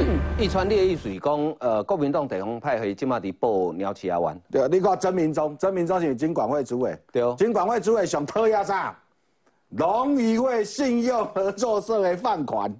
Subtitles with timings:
[0.00, 4.40] 所以一川烈意水讲，呃，国民党地方派系今嘛伫报鸟市阿湾。
[4.50, 8.96] 对，你看曾明忠，曾明忠是经管会主委，对，经管会主委上讨厌啥？
[9.68, 12.74] 农渔会信用合作社的放款。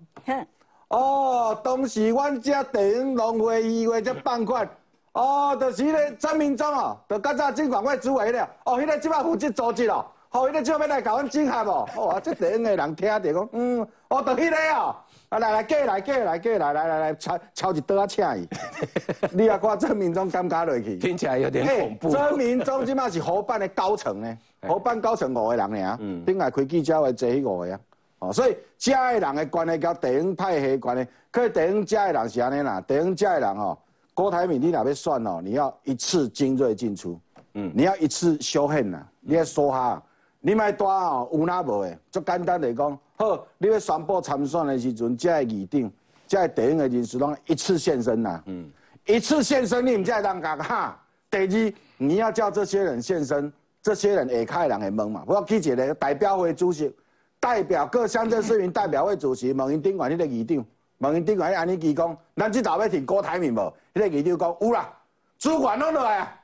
[0.89, 4.67] 哦，当时阮遮地方农会议会这放款，
[5.13, 8.49] 哦，就是迄个曾明忠哦，就较早经管会主委了。
[8.65, 11.89] 哦，迄个即摆负责组织哦，好，迄个即摆要来甲阮整合哦。
[11.97, 14.97] 哦，这地方的人听着讲，嗯，哦，就迄个哦。
[15.31, 18.49] 啊来来，过来过来过来来来来，抄抄一刀啊，请伊。
[19.31, 20.97] 你也看曾明忠敢加落去？
[20.97, 22.11] 听起来有点恐怖。
[22.11, 27.81] 曾明忠即马是河办的高层呢， 河办高层五个人呢，嗯，顶下开记者会坐迄五个啊。
[28.19, 33.79] 哦，所以家的人的关系甲地方派系关系，可地方家的人是安尼啦，地方家的人哦，
[34.13, 37.19] 郭台铭你若要算哦，你要一次精锐进出，
[37.55, 40.03] 嗯，你要一次修恨呐，你要说哈，
[40.41, 41.99] 你卖带哦，有哪无的？
[42.11, 42.99] 就简单来讲。
[43.17, 45.93] 好，你要宣布参选的时阵，才会议定，
[46.27, 48.43] 才会地方的人士拢一次现身呐。
[48.47, 48.71] 嗯，
[49.05, 50.99] 一次现身，你唔才会当讲哈。
[51.31, 55.23] 第二，你要叫这些人现身，这些人下开人会问嘛。
[55.27, 56.91] 我去一个代表会主席，
[57.39, 60.65] 代表各乡镇市民代表会主席，问因顶管迄个议长，
[60.99, 63.59] 问因顶管迄安尼记讲，咱即头要听郭台铭无？
[63.93, 64.91] 迄个议长讲有啦，
[65.39, 66.41] 主管拢落来啊，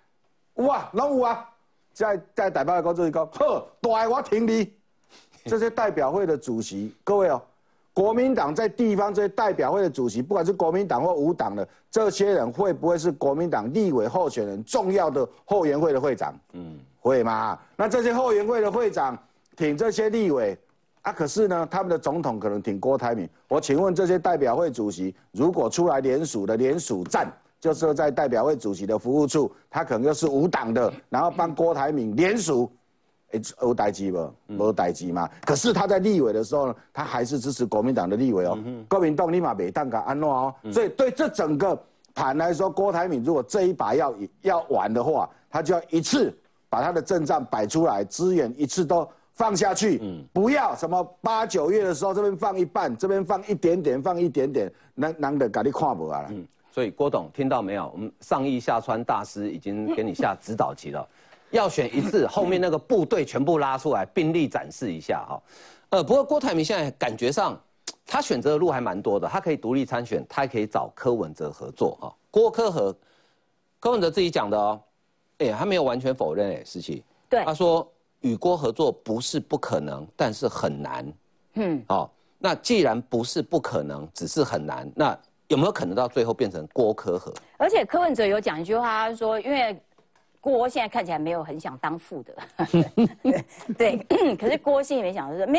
[0.57, 1.49] 有啊，拢有啊。
[1.97, 4.71] 在在代表会讲主席讲，好，大我挺你。
[5.47, 7.41] 这些代表会的主席，各位哦，
[7.95, 16.39] 国民党在地方这些代表会的主席，不管是国民党或无党的这些人，会不会是国民党立委候选人重要的后援会的会长？
[16.53, 17.59] 嗯，会吗？
[17.77, 19.17] 那这些后援会的会长
[19.57, 20.59] 挺这些立委
[21.01, 23.27] 啊，可是呢，他们的总统可能挺郭台铭。
[23.49, 32.71] 我请问这些代表会主席，如果出来联署的联署站，就是在代表会主席的服务处，他可能又是无党的，然后帮郭台铭联署。
[33.61, 34.33] 有代志不？
[34.57, 35.29] 无代志嘛。
[35.45, 38.57] 可是他在立委的时候呢，他还是支持国民党的立委哦。
[38.89, 40.55] 国民党立马没当个安诺哦。
[40.73, 41.79] 所以对这整个
[42.15, 46.33] 盘来说，郭台铭如果这一把要要玩的话，他就要一次
[46.71, 49.99] 把他的阵仗摆出来，资源一次都放下去。
[50.01, 56.25] 嗯，不要什么八九月的时候这边放一半，这边放一点点，放一点点，难难得给你看不啊。
[56.31, 57.91] 嗯，所以郭董听到没有？
[57.91, 61.09] 我们上亿下川大师已经给你下指导棋了。
[61.51, 65.43] 要选一次，后面那个部队全部拉出来，兵力展示一下哈。
[65.89, 67.59] 呃，不过郭台铭现在感觉上，
[68.05, 72.15] 他选择的路还蛮多的，他可以独立参选，他也可以找柯文哲合作哈。
[72.31, 72.95] 郭柯和
[73.81, 74.79] 柯文哲自己讲的哦，
[75.39, 77.03] 哎，他没有完全否认哎，思琪。
[77.31, 81.11] 对，他说与郭合作不是不可能，但是很难。
[81.55, 87.33] 嗯，哦，那既然不是不可能，只是很难，那有没有可能到最后变成郭柯和？
[87.57, 89.81] 而且柯文哲有讲一句话，他说因为。
[90.39, 92.37] 郭现在看起来没有很想当副的，
[93.77, 93.97] 对，
[94.37, 95.59] 可是郭心里面想的是，没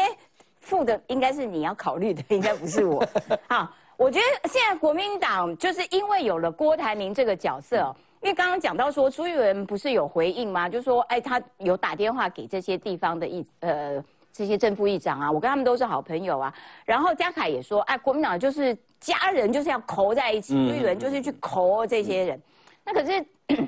[0.62, 3.06] 副的应该是你要考虑的，应该不是我。
[3.50, 10.70] 好，我觉得现在国民党就是因为有了郭台铭这个角色，因为刚刚讲到说朱玉文不是有回应吗？
[10.70, 16.54] 就说哎，他有打电话给这些地方的议呃这些正副议长啊，我跟他们都是好朋友啊。
[16.86, 22.42] 然后嘉凯也说，哎，国民党就是家人就是要扣在一起，朱玉文就是去扣这些人，
[22.86, 23.26] 那可是。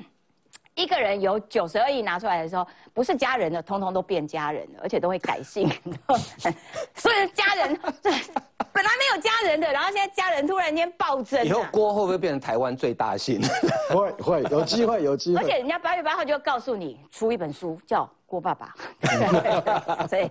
[0.76, 5.68] 一个人有九十二亿拿出来的时候，不是家人的，通通都变家人了，而且都会改姓。
[6.94, 7.78] 所以家人
[8.72, 11.44] 本来没有家人的，然后现在家人突然间暴增。
[11.44, 13.42] 以后郭会不会变成台湾最大姓？
[13.90, 15.42] 会会有机会有机会。
[15.42, 18.72] 而且人家八月八号就要告诉你出一本书，叫《郭爸爸》。
[20.08, 20.30] 所以。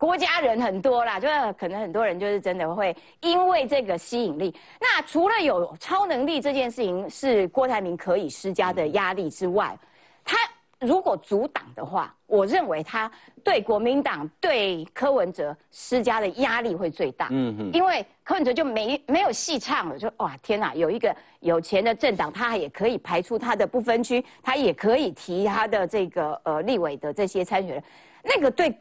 [0.00, 4.54] 郭家人很多啦，就是可能很多人就是真的会因为这个吸引力。
[4.80, 9.78] 那除了有超能力这件事情是郭台铭可以施加的压力之外，
[10.24, 10.38] 他
[10.78, 13.12] 如果阻挡的话，我认为他
[13.44, 17.28] 对国民党对柯文哲施加的压力会最大。
[17.30, 27.84] 嗯嗯，因为柯文哲就没没有戏唱了，就哇天哪，有一个有钱的政党，他也可以排出他的不分区，他也可以提他的这个呃立委的这些参选人，
[28.24, 28.74] 那个对。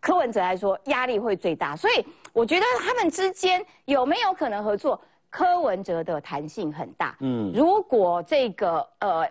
[0.00, 5.00] 柯文哲来说压力会最大，所以我觉得他们之间有没有可能合作？
[5.28, 7.16] 柯文哲的弹性很大。
[7.20, 9.24] 嗯，如果这个呃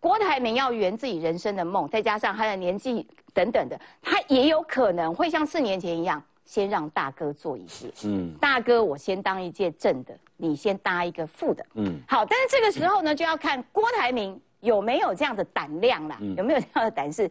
[0.00, 7.92] 郭台铭要圆自己人生的梦，再加上他的年纪等等的，他也有可能会像四年前一样，先让大哥做一届。
[8.04, 11.66] 嗯，大哥我先当一届正的，你先搭一个副的。
[11.74, 17.30] 嗯，好，但是这个时候呢，就要看郭台铭有没有这样的胆量啦，有没有这样的胆识。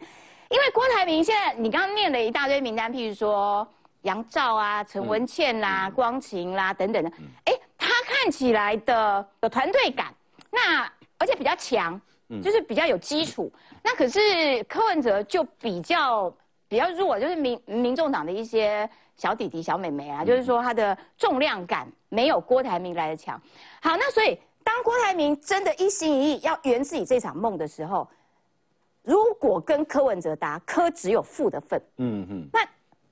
[0.54, 3.66] 因为郭台铭现在，你刚刚念了一大堆名单，譬如说
[4.02, 7.10] 杨照啊、陈文茜啦、光晴啦等等的，
[7.46, 10.14] 哎，他看起来的有团队感，
[10.52, 12.00] 那而且比较强，
[12.40, 13.52] 就是比较有基础。
[13.82, 16.32] 那可是柯文哲就比较
[16.68, 23.42] 比较弱，就是民民众党的一些小弟弟、小妹妹啊，就是说他的重量感没有郭台铭来的强。
[23.82, 28.08] 好，那所以当郭台铭真的一心一意要圆自己这场梦的时候，
[29.04, 31.80] 如果跟柯文哲答，柯只有负的份。
[31.98, 32.48] 嗯嗯。
[32.52, 32.60] 那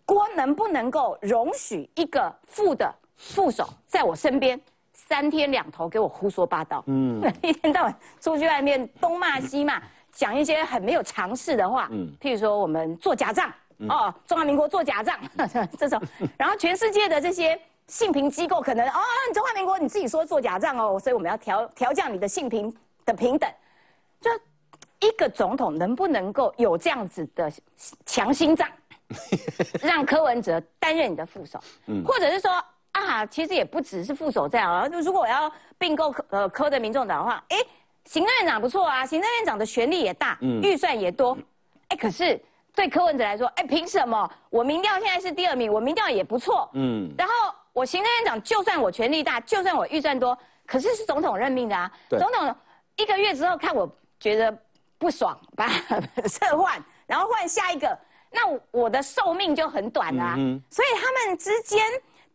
[0.05, 4.61] 郭能不能够容许一个负的副手在我身边？
[4.95, 13.51] 三天两头给我胡说八道，嗯， 一天到晚出去外面东骂西骂， 讲一些很没有常识的话，嗯，譬如说我们做假账，
[13.89, 15.19] 哦，中华民国做假账
[15.79, 16.01] 这种，
[16.37, 17.59] 然后全世界的这些
[17.89, 19.01] 性平机构可能，哦，
[19.35, 22.75] 中华民国你自己说做假账哦，所以我们要调调降你的性平
[23.07, 23.51] 的平等，
[24.21, 24.31] 就
[25.03, 27.53] 一个总统能不能够有这样子的
[28.07, 28.67] 强心脏，
[29.83, 32.51] 让柯文哲担任你的副手，嗯，或者是说。
[32.93, 34.87] 啊，其实也不只是副手这样啊。
[34.87, 37.57] 就如果我要并购科呃科的民众党的话，哎，
[38.05, 41.35] 行政院长不错啊，行政院长的权力也大，预算也多，
[41.89, 42.39] 哎，可是
[42.75, 44.31] 对柯文哲来说，哎，凭什么？
[44.51, 47.33] 我民调现在是第二名，我民调也不错，嗯，然后
[47.73, 52.55] 我行政院长就算我权力大，就算我预算多，可是是总统任命的啊，总统
[52.97, 53.91] 一个月之后看我
[54.21, 54.55] 觉得
[55.03, 55.69] 不爽，把
[56.31, 57.99] 撤换，然后换下一个，
[58.31, 58.41] 那
[58.71, 60.37] 我的寿命就很短啊，
[60.71, 61.83] 所以他们之间。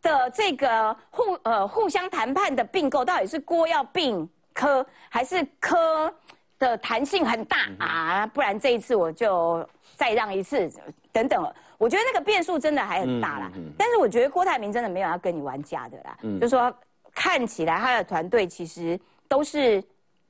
[0.00, 6.14] 的这个互呃互相谈判的并购，到底是郭要并科，还是科
[6.56, 8.24] 的弹性很大啊？
[8.28, 10.70] 不然这一次我就再让一次，
[11.10, 11.52] 等等。
[11.78, 13.50] 我觉得那个变数真的还很大啦。
[13.76, 16.16] 但是我觉得郭台铭真的没有要跟你玩假的啦。
[16.40, 16.72] 就说
[17.12, 19.82] 看起来他的团队其实都是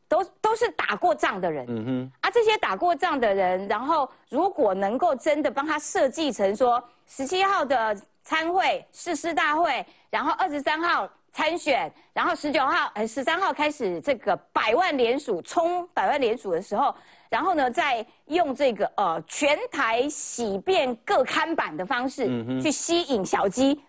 [0.08, 1.66] 都都是打过仗的人。
[1.68, 2.12] 嗯哼。
[2.22, 7.96] 啊，这些打过仗的人，然后如果能够真的帮他设计成说十七号的。
[8.24, 16.94] 参会誓师大会，然后二十三号参选，然后十九号呃十三号开始这个百万联署冲百万联署的时候，
[17.30, 22.26] 然后呢再用这个呃全台洗遍各刊版的方式
[22.60, 23.80] 去吸引小鸡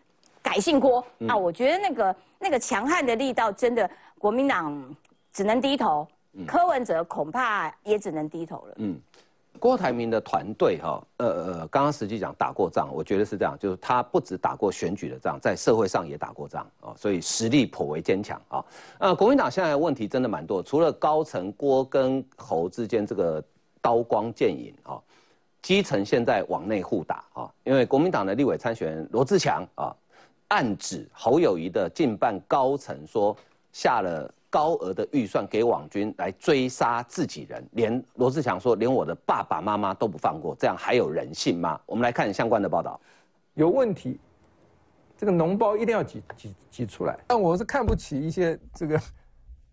[0.41, 4.95] 改姓郭啊，我觉得那个那个强悍的力道真的国民党
[5.39, 6.05] 只能低头，
[6.45, 8.73] 柯文哲恐怕也只能低头了。
[8.79, 8.99] 嗯。
[9.57, 18.65] 郭台铭的团队哈，呃呃，刚刚实际讲打过仗，我觉得是这样，就是他不止打过选举的仗，在社会上也打过仗哦，所以实力颇为坚强啊。
[18.99, 23.41] 呃，国民党现在问题真的蛮多，除了高层郭跟侯之间这个
[23.81, 24.99] 刀光剑影啊，
[25.61, 29.95] 基层现在往内互打啊，因为国民党的立委参选人罗志强啊，
[30.49, 33.33] 暗指侯友谊的近半高层说
[33.71, 34.29] 下了。
[34.49, 41.79] 高额的预算给网军来追杀自己人，连罗志祥说，连我的爸爸妈妈都不放过，这样还有人性吗？
[41.85, 42.99] 我们来看相关的报道，
[43.53, 44.19] 有问题，
[45.17, 47.17] 这个脓包一定要挤挤挤出来。
[47.27, 48.99] 但我是看不起一些这个。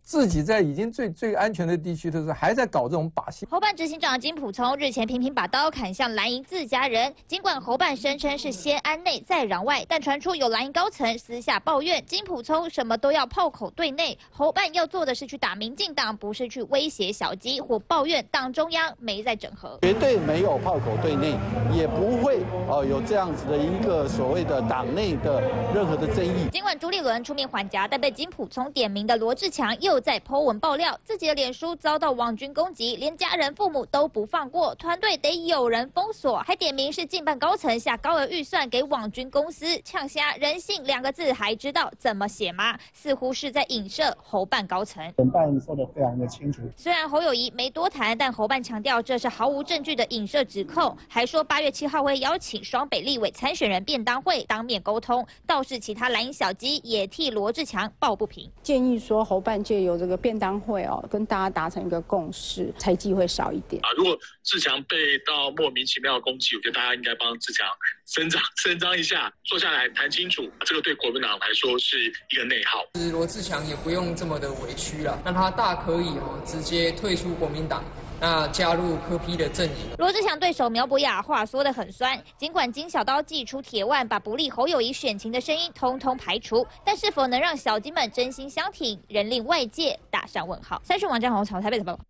[0.07, 3.45] 自己在已经最最安全的地区的时候，还在搞这种把戏。
[3.51, 19.77] 侯办执行长金普聪日前频频把刀砍向蓝营自家人，尽管侯办声称是先安内再攘外，但传出有蓝营高层私下抱怨金普聪什么都要炮口对内，侯办要做的是去打民进党，不是去威胁小鸡或抱怨党中央没在整合。
[19.83, 21.35] 绝对没有炮口对内，
[21.75, 25.43] 也不会哦有这样子的一个所谓的党内的
[25.75, 26.49] 任何的争议。
[26.53, 29.96] 尽管朱立伦出面缓颊，但被金普聪点名的罗志强又。
[30.01, 42.79] 在 Po 文爆料，自己的脸书遭到网军攻击，连家人父母都不放过，团队得有人封锁，还点名是近半高层下高额预算给网军公司呛虾，人性两个字还知道怎么写吗？
[42.93, 45.13] 似乎是在影射侯办高层。
[45.17, 46.63] 本办说的非常的清楚。
[46.77, 63.89] 虽然侯友谊没多谈，但侯办强调这是毫无证据的影射指控，还说八月七号会邀请双北立委参选人便当会当面沟通，倒是其他蓝营小鸡也替罗志强抱不平，建议说侯办借由这个便当会哦，跟大家达成一个共识，猜忌会少一点啊。
[63.97, 67.67] 如果志强被到莫名其妙的攻击，我觉得大家应该帮志强
[68.07, 70.51] 伸张 伸张一下，坐下来谈清楚。
[70.67, 72.85] 这个对国民党来说是一个内耗。
[73.13, 77.85] 罗志强也不用这么的委屈了，让他大可以哦直接退出国民党。
[78.19, 90.81] 那加入柯批的阵营，罗志祥对手苗博雅话说的很酸，尽管金小刀祭出铁腕，把不利侯友谊选情的声音通通排除，但是否能让小金们真心相挺，仍令外界打上问号。
[90.83, 92.01] 三讯网站红潮台北的报道。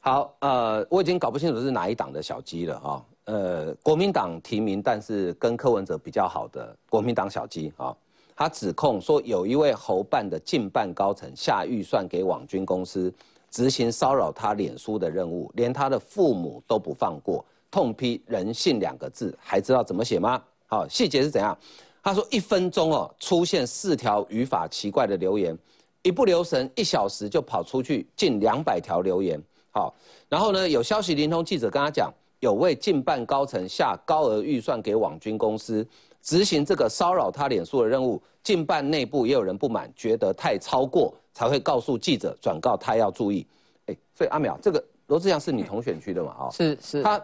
[0.00, 7.94] 好，呃，我已经搞不清楚是哪一党的小鸡了啊，呃，国民党提名，但是跟柯文哲比较好的国民党小鸡啊，
[8.34, 13.14] 他指控说有一位侯办的近办高层下预算给网军公司。
[13.52, 20.42] 执行骚扰他脸书的任务，连他的父母都不放过，痛批人性两个字，还知道怎么写吗？
[20.66, 21.56] 好，细节是怎样？
[22.02, 25.56] 他说一分钟哦，出现四条语法奇怪的留言，
[26.00, 29.40] 一不留神一小时就跑出去近两百条留言。
[29.70, 29.94] 好，
[30.30, 35.86] 然后呢，有消息灵通记者跟他讲，有位近办高层下高额预算给网军公司
[36.22, 43.46] 执行这个骚扰他脸书的任务，近办内部也有人不满，觉得太超过，才会告诉记者转告他要注意。
[43.86, 46.32] 哎，所以阿淼，这个罗志祥是你同选区的嘛？
[46.32, 47.22] 啊，是是，他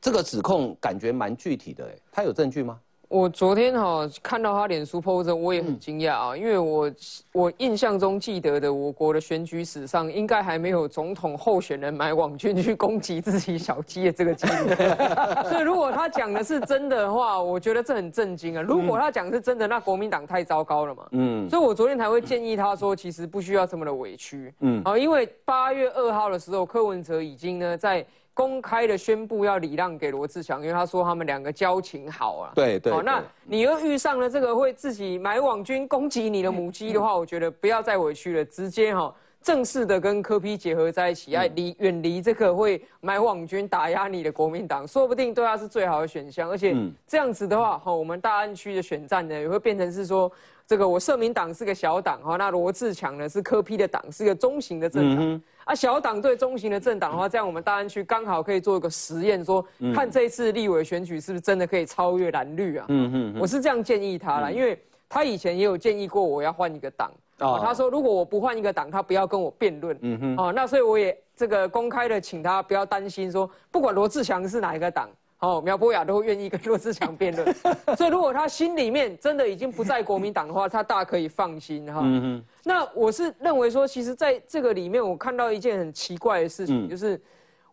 [0.00, 2.80] 这个指控感觉蛮具体的，哎，他有证据吗？
[3.08, 6.92] 我昨天哈看到他脸书 po 着，我也很惊讶啊，因为我
[7.32, 14.74] 我印象中记得的我国的选举史上，应该还没有总统候选人买网军去攻击自己小鸡的这个经历。
[15.48, 18.60] 所以如果他讲的是真的话，我觉得这很震惊啊。
[18.60, 21.08] 如果他讲是真的，那国民党太糟糕了嘛。
[21.12, 21.48] 嗯。
[21.48, 24.52] 所以我昨天才会建议他说，其实不需要这么的委屈。
[24.60, 24.82] 嗯。
[24.84, 28.04] 啊，因为八月二号的时候，柯文哲已经呢在。
[28.38, 32.52] 公开的宣布要礼让给罗志祥，因为他说他们两个交情好啊。
[32.54, 32.96] 对对。
[33.02, 46.48] 那你又遇上了这个会自己买网军攻击你的母鸡的话，我觉得不要再委屈了，直接哈正式的跟柯批结合在一起，要离远离这个会买网军打压你的国民党，说不定对他是最好的选项。
[46.48, 46.76] 而且
[47.08, 50.30] 这样子的话，哈，我们大安区的选战呢，也会变成是说。
[50.68, 55.74] 这个我社民党是个小党哈，那罗志强呢是科批的党，是个中型的政党啊。
[55.74, 62.84] 小党对中型的政党的话，这样我们大安区刚好可以做一个实验，说看这一次立委选举是不是真的可以超越蓝绿啊？
[62.90, 67.58] 嗯嗯，我是这样建议他了，因为他以前也有建议过我要换一个党啊。
[67.60, 69.98] 他说如果我不换一个党，他不要跟我辩论。
[70.02, 75.08] 嗯哼，哦，那所以我也这个公开的请他不要担心，说不管罗志强是哪一个党。
[75.40, 77.54] 哦，苗博雅都愿意跟罗志祥辩论，
[77.96, 82.00] 所以如果他心里面真的已经不在国民党的话，他大可以放心哈。
[82.02, 87.20] 嗯那我是认为说，其实在这个里面，我看到一件很奇怪的事情，就是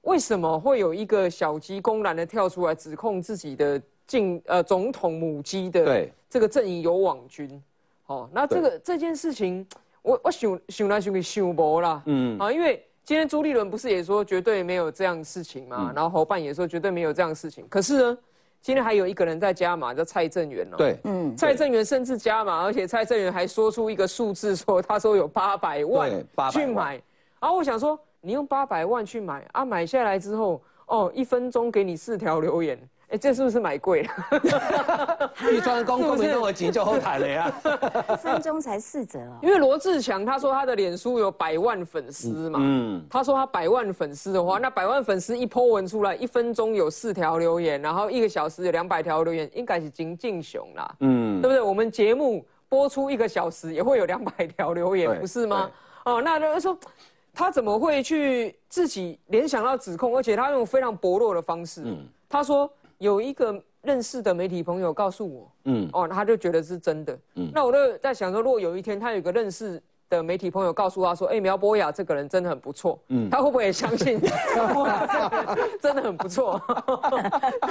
[0.04, 7.62] 为什么会有一个小鸡公然的跳出来指控自己的进呃总统母鸡的这个阵营有网军？
[8.06, 9.66] 哦，那这个这件事情，
[10.04, 12.04] 我我想想来想去想不啦。
[12.06, 12.86] 嗯啊，因为。
[13.06, 15.94] 今天朱立伦不是也说绝对没有这样事情吗？
[15.96, 17.64] 然后侯办也说绝对没有这样事情。
[17.70, 18.18] 可是呢，
[18.64, 20.76] 今天还有一个人在加码，叫蔡正元哦。
[20.76, 26.12] 对，嗯，蔡正元甚至加码，而且蔡正元还说出一个数字，说他说有八百万
[26.52, 27.00] 去买。
[27.40, 32.76] 然后我想说，你用八百万去买啊，买下来之后，哦，一分钟给你四条留言。
[33.10, 35.30] 哎，这是不是买贵了？
[35.52, 37.54] 预算公公民那么急就后台了呀？
[38.12, 39.38] 一分钟才四折哦。
[39.44, 51.62] 因为罗志强他说他的脸书有百万粉丝嘛，嗯，他说他百万粉丝的话，那百万粉丝一 po 文出来，一分钟有四条留言，然后一个小时有两百条留言，应该是金敬雄啦，嗯，对不对？
[51.62, 55.70] 我们节目播出一个小时也会有两百条留言，不是吗？
[56.06, 56.76] 哦，那他说
[57.36, 61.98] 他怎么会去自己联想到指控，而且他用非常薄弱的方式，嗯，
[62.28, 62.68] 他说。
[62.98, 74.20] 有一个认识的媒体朋友告诉我，嗯，哦，他就觉得是真的，嗯，那我就在想说，如果有一天他有个认识的媒体朋友告诉他说，哎，苗博雅这个人真的很不错，嗯，他会不会也相信？
[75.82, 76.60] 真的很不错，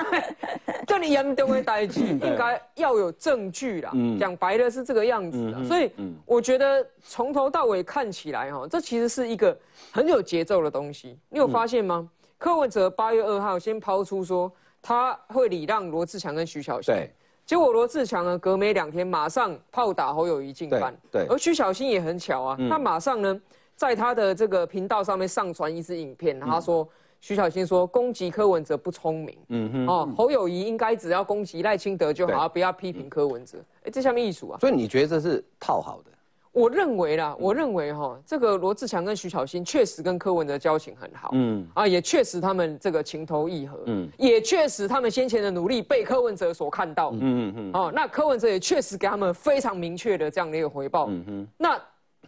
[0.86, 3.90] 就你严重的代际应该要有证据啦，
[4.20, 5.90] 讲白的是这个样子的，所以
[6.26, 9.56] 我觉得从头到尾看起来哈，这其实是一个
[9.90, 11.18] 很有节奏的东西。
[11.28, 12.08] 你有发现吗？
[12.36, 14.52] 柯文哲八月二号先抛出说。
[14.86, 17.10] 他会礼让罗志强跟徐小新，对，
[17.46, 23.40] 结果罗志强呢，隔没两天马上炮打侯友谊进班，对，而徐小新也很巧啊，他马上呢，
[23.74, 26.86] 在他的这个频道上面上传一支影片，他说
[27.18, 36.10] 徐小新说攻击柯文哲不聪明，嗯哼，哦，侯友谊应该只要攻击赖清德就好，不要批评柯文哲，哎，这下面艺术啊，所以你觉得这是套好的？
[36.54, 51.76] 我认为啦，我认为哈，这个罗志强跟徐小新确实跟柯文哲交情很好，嗯，啊，也确实他们这个情投意合，嗯，也确实他们先前的努力被柯文哲所看到，嗯嗯嗯，哦，那柯文哲也确实给他们非常明确的这样的一个回报，嗯哼，那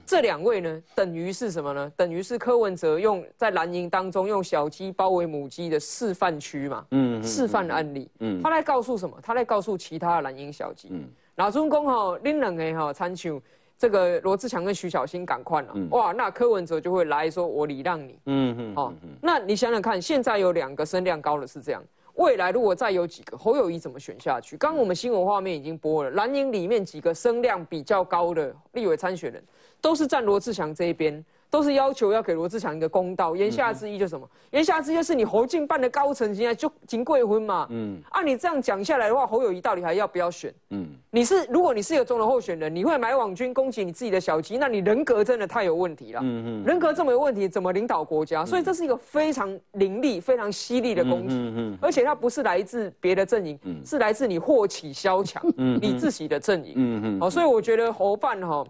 [0.04, 1.92] 这两位呢，等于是什么呢？
[1.96, 9.16] 等于是柯文哲用在蓝营当中用小鸡包围母鸡的示范区嘛，嗯，示范案例，嗯，他来告诉什么？
[9.22, 11.04] 他来告诉其他的蓝营小鸡，嗯，
[11.36, 13.40] 老中公哈，恁两个吼参像。
[13.78, 24.56] 这个罗志祥跟徐小新赶快了，哇，那柯文哲就会来说，我礼让你，嗯嗯，哦，那你想想看，现在有两个声量高的是这样，未来如果再有几个侯友谊怎么选下去？
[24.56, 29.44] 刚刚我们新闻画面已经播了，蓝营里面几个声量比较高的立委参选人，
[29.80, 31.24] 都是站罗志祥这一边。
[31.56, 34.28] 都是要求要给罗志祥一个公道，言下之意就什么？
[34.50, 37.66] 言下之意就是你侯进办的高层现在就金贵婚嘛。
[37.70, 40.52] 嗯，按你这样讲下来的话，侯友谊到底还要不要选？
[40.68, 46.20] 嗯，你是如果你是一个中的候选人，你会买网军攻击你自己的小鸡，那你人格真的太有问题了。
[46.22, 48.44] 嗯嗯，人格这么有问题，怎么领导国家？
[48.44, 51.34] 所以这是一个非常凌厉、非常犀利的攻击。
[51.36, 55.42] 嗯嗯，而且它不是来自别的阵营，是来自你霍启萧强
[55.80, 56.74] 你自己的阵营。
[56.76, 58.62] 嗯嗯，好，所以我觉得侯办哈。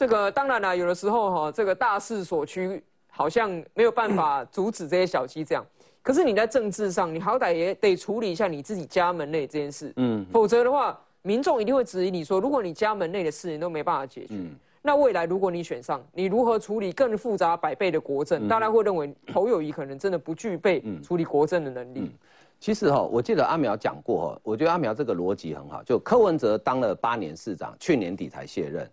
[0.00, 5.62] 这个当然了，有的时候哈，这个大势所趋，好像没有办法阻止这些小鸡这样。
[6.00, 9.92] 可是你在政治上，你好歹也得处理一下你自己家门内这件事。
[9.96, 14.36] 嗯，否则的话，民众一定会质疑你说，如果你家门内的事你都没办法解决，
[14.80, 18.48] 那未来如果你选上，你如何处理更复杂百倍的国政？
[18.48, 22.10] 大家会认为侯友谊可能真的不具备处理国政的能力。
[22.58, 25.82] 其实哈，我记得阿苗讲过哈，我觉得阿苗这个逻辑很好。
[25.82, 28.86] 就柯文哲当了八年市长，去年底才卸任；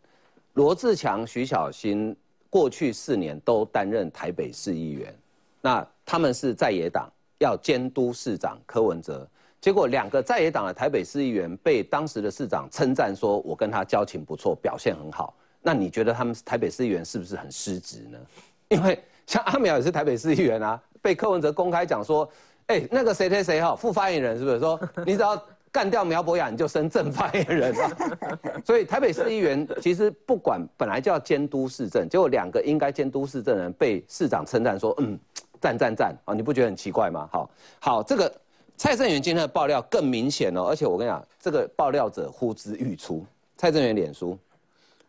[0.57, 2.15] 罗志强、徐小新
[2.49, 5.15] 过去四年都担任台北市议员，
[5.61, 9.27] 那他们是在野党，要监督市长柯文哲。
[9.61, 18.17] 结果两个在野党的台北市议员被当时的市长称赞说：“我跟他交情不错，表现很好。”那你觉得他们台北市议员是不是很失职呢？
[18.69, 22.27] 因为像阿苗也是台北市议员啊，被柯文哲公开讲说。
[22.67, 25.41] 哎，那个谁谁谁哈，副发言人是不是说你只要
[25.77, 28.19] 干掉苗博雅，你就升正发言人了
[28.65, 35.15] 所以台北市议员其实不管本来就要监督市政，结果两个应该监督市政人被市长称赞说，嗯，
[35.61, 37.29] 赞赞赞啊，你不觉得很奇怪吗？
[37.31, 38.33] 好，好，这个
[38.75, 43.23] 蔡正元今天的爆料更明显哦，而且我跟你讲，这个爆料者呼之欲出，
[43.55, 44.35] 蔡正元脸书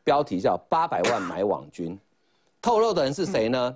[0.05, 1.99] 标题叫八百万买网军，
[2.61, 3.75] 透露的人是谁呢？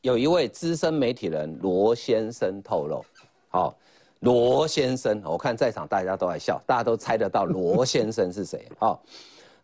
[0.00, 3.04] 有一位资深媒体人罗先生透露，
[3.50, 3.76] 好，
[4.20, 8.66] 罗先生，我看在场大家都在笑，大家都猜得到罗先生是谁？
[8.78, 9.02] 好，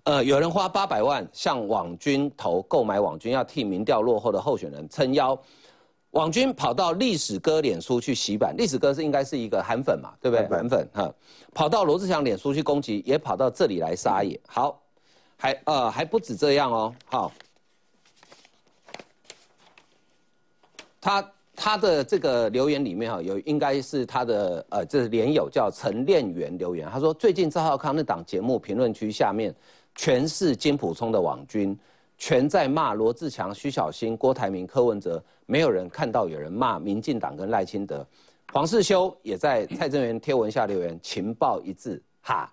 [0.04, 5.38] 呃，有人花八百万向网军投购买网军，要替民调落后的候选人撑腰，
[6.12, 10.48] 网军跑到历史哥脸书去洗版，历史哥是应该是一个韩粉嘛，对不对？
[10.48, 11.14] 韩粉哈，
[11.52, 14.80] 跑到罗志祥脸书去攻击，也跑到这里来撒野，好，
[15.36, 17.30] 还呃还不止这样哦，好。
[20.98, 21.22] 他
[21.56, 29.52] 他的这个留言里面哈，有应该是他的呃，这是连友叫陈炼元留言，他说最近赵浩康那档节目评论区下面
[29.94, 31.76] 全是金普聪的网军，
[32.18, 38.06] 全在骂罗志强、徐小新、郭台铭、柯文哲，没有人看到有人骂民进党跟赖清德，
[38.52, 42.52] 黄世修也在蔡正元贴文下留言，情报一致，哈。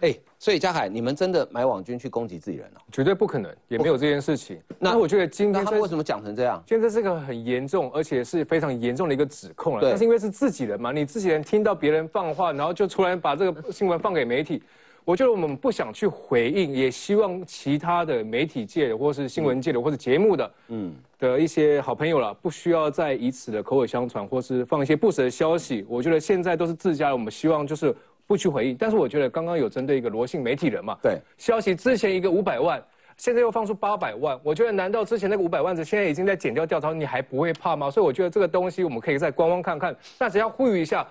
[0.00, 2.80] 哎，所以嘉海，你们真的买网军去攻击自己人了？
[2.92, 4.60] 绝对不可能，也没有这件事情。
[4.78, 6.62] 那我觉得今天他为什么讲成这样？
[6.66, 9.80] 现在这个很严重，而且是非常严重的一个指控了。
[9.82, 14.62] 但是因为是自己人嘛，你自己人听到别人放话，然后就突然把这个新闻放给媒体，
[15.02, 25.86] 我觉得我们不想去回应，也希望其他的媒体界的或是新闻界的或是节目的，嗯，的一些好朋友了，不需要再以此的口耳相传，或是放一些不实的消息。
[25.88, 27.96] 我觉得现在都是自家，我们希望就是。
[28.26, 32.82] 不去回应，但是我觉得刚刚有针对一个罗姓媒体人嘛，对，消息之前一个五百万，
[33.16, 37.90] 现在又放出八百万，我觉得难道之前那个五百万子现在已经在减掉调查，你还不会怕吗？
[37.90, 41.06] 所以我觉得这个东西我们可以再观望看看，但只要呼吁一下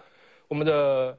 [0.48, 1.18] 我们的。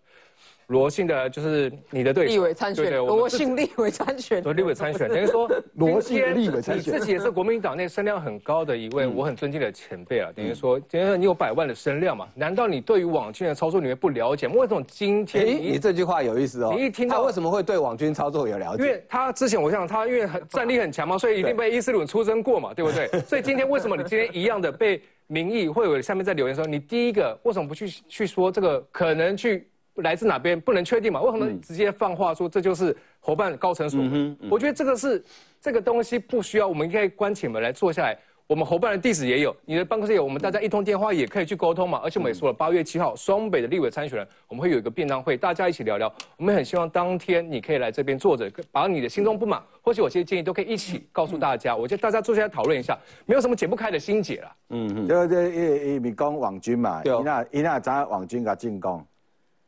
[0.68, 10.30] 罗姓的，就是你的对手，立委参选，罗姓立委参选，罗立委参选，等于说 罗姓立委参选，你自己也是国民党内声量很高的一位，我很尊敬的前辈啊。
[10.34, 12.26] 等于说，今天你有百万的声量嘛？
[12.34, 14.48] 难道你对于网军的操作你会不了解？
[14.48, 15.46] 为什么今天？
[15.46, 16.74] 你这句话有意思哦。
[16.76, 18.82] 你一听到为什么会对网军操作有了解？
[18.82, 23.06] 因为他之前我想他因为很战力很强嘛，所以一定被伊斯鲁出征过嘛，对不对？
[23.22, 29.64] 所以今天为什么你今天一样的被民意会有下面在留言说，你第一个为什么不去去说这个可能去？
[30.02, 31.20] 来自哪边不能确定嘛？
[31.20, 34.36] 为什么直接放话说这就是伙伴高层所为？
[34.50, 35.24] 我觉得这个是
[35.60, 38.16] 这个东西不需要，我们可以关起门来坐下来。
[38.48, 42.00] 我们伙伴的地址也有，你的办公室有，我们大家一通电话也可以去沟通嘛。
[42.04, 46.06] 而且我们也说了，八月七号双北的立委参选人，我们会有一个便当会，大家一起聊聊。
[46.36, 51.74] 我们很希望当天你可以来这边坐着，把你的心中不满或许有些建议都可以一起告诉大家。
[51.74, 54.52] 我觉得大家坐下来讨论一下，没有什么解不开的心结了。
[54.70, 59.04] 嗯嗯，就这一一米讲网军嘛，伊那伊那咱网军甲进攻。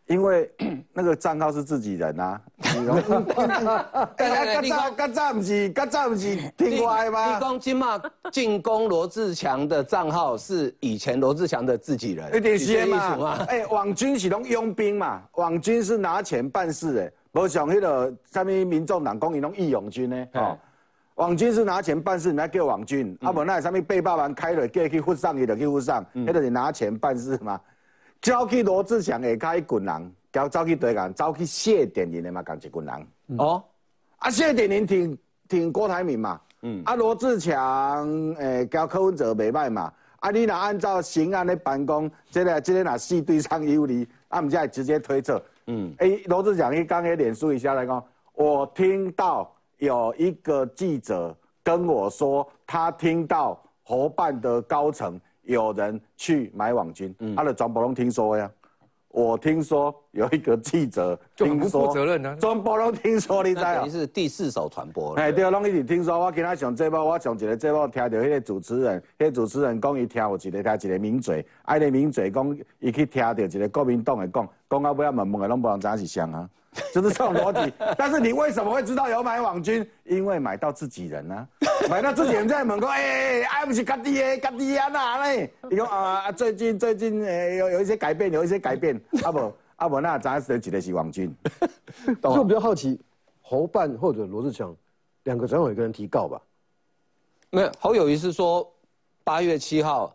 [0.09, 0.51] 因为
[0.92, 2.40] 那个账号是自己人呐，
[4.16, 7.35] 大家刚早刚早不是刚早不是听歪吗？
[7.35, 8.01] 你讲金嘛
[8.33, 13.37] 进攻罗志强的账号是以前罗志强的自己人，一点先嘛？
[13.49, 15.23] 哎，网军是拢佣兵嘛？
[15.35, 20.27] 网军是拿钱办事的，无像迄个啥物民众党讲伊拢义勇军呢？
[20.35, 20.59] 哦，
[21.16, 27.61] 网军是拿钱办事，来叫网军，啊无那啥物被霸王开了，叫去附上去就去附上，迄个是拿钱办事嘛？
[28.20, 33.38] 走去罗志祥下开一群人，交走去对人，走去谢点林的嘛，共一群人。
[33.38, 33.62] 哦，
[34.18, 38.07] 啊谢点林挺挺郭台铭嘛，嗯，啊罗志祥
[38.38, 48.04] 诶交柯文哲袂歹嘛，啊你若按照刑案的办公，这个这个若四对上有利，啊唔才直接推测，嗯，诶罗志祥伊刚诶脸书一下来讲，
[48.35, 55.20] 我听到有一个记者跟我说，他听到侯办的高层。
[55.48, 58.50] 有人去买网军，他的庄伯龙听说呀。
[59.11, 65.14] 我听说有一个记者就很不负责任呢，全部拢听说你知等于是第四手传播。
[65.14, 66.18] 哎，对啊，拢一直听说。
[66.18, 76.48] 我今仔上节目，我上一个节目听到迄个主持人，迄个主持人讲伊听有一个听一个名嘴，啊，个名嘴讲伊去听到一个国民党的讲，讲到尾啊问问的拢无人知是谁啊。
[76.93, 79.88] 就是这种逻辑，但是你为什么会知道有买网军？
[80.05, 81.47] 因为买到自己人啊，
[81.88, 85.53] 买到自己人在门口，哎，哎，不是家弟诶，家弟啊哪嘞？
[85.71, 91.35] 你说啊，最近最近诶有有一些改变，有一些改变，啊不啊不，那咱是几的是网军。
[92.23, 93.01] 所以我比较好奇，
[93.43, 94.75] 侯办或者罗志祥
[95.25, 96.41] 两个总有一个人提告吧？
[97.51, 98.67] 没有，侯友谊是说
[99.25, 100.14] 八月七号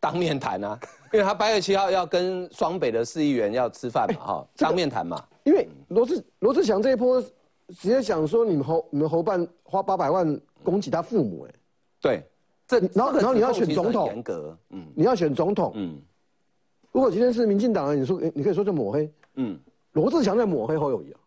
[0.00, 0.78] 当面谈啊，
[1.12, 5.22] 因为他八月七号要跟双北的市议员要吃饭嘛，哈，当面谈嘛。
[5.46, 11.54] 因为罗志罗志祥这一波直接想说，你们侯你们侯办花八百万攻击他父母，哎，
[12.00, 12.22] 对，
[12.66, 16.02] 这然后然后你要选总统，严格，嗯，你要选总统，嗯，
[16.90, 19.56] 如果今天是民进党人，你说你可以说这抹黑，嗯，
[19.92, 21.20] 罗志祥在抹黑侯友谊啊，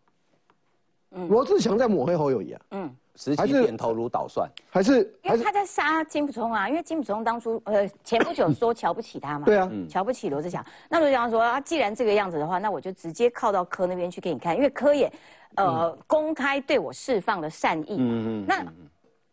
[1.12, 2.94] 嗯，罗志祥在抹黑侯友谊啊，嗯。
[3.36, 6.68] 还是点头如捣蒜，还是因为他在杀金普聪啊？
[6.68, 10.64] 因为金普聪当初呃前不久 说瞧不起他嘛，对啊，瞧不起罗志祥。
[10.88, 15.12] 那罗志祥说啊，既然这个样子的话，那我就直接靠到科那边去给你看，因为科也
[15.56, 17.96] 呃公开对我释放了善意。
[17.98, 18.44] 嗯嗯。
[18.48, 18.64] 那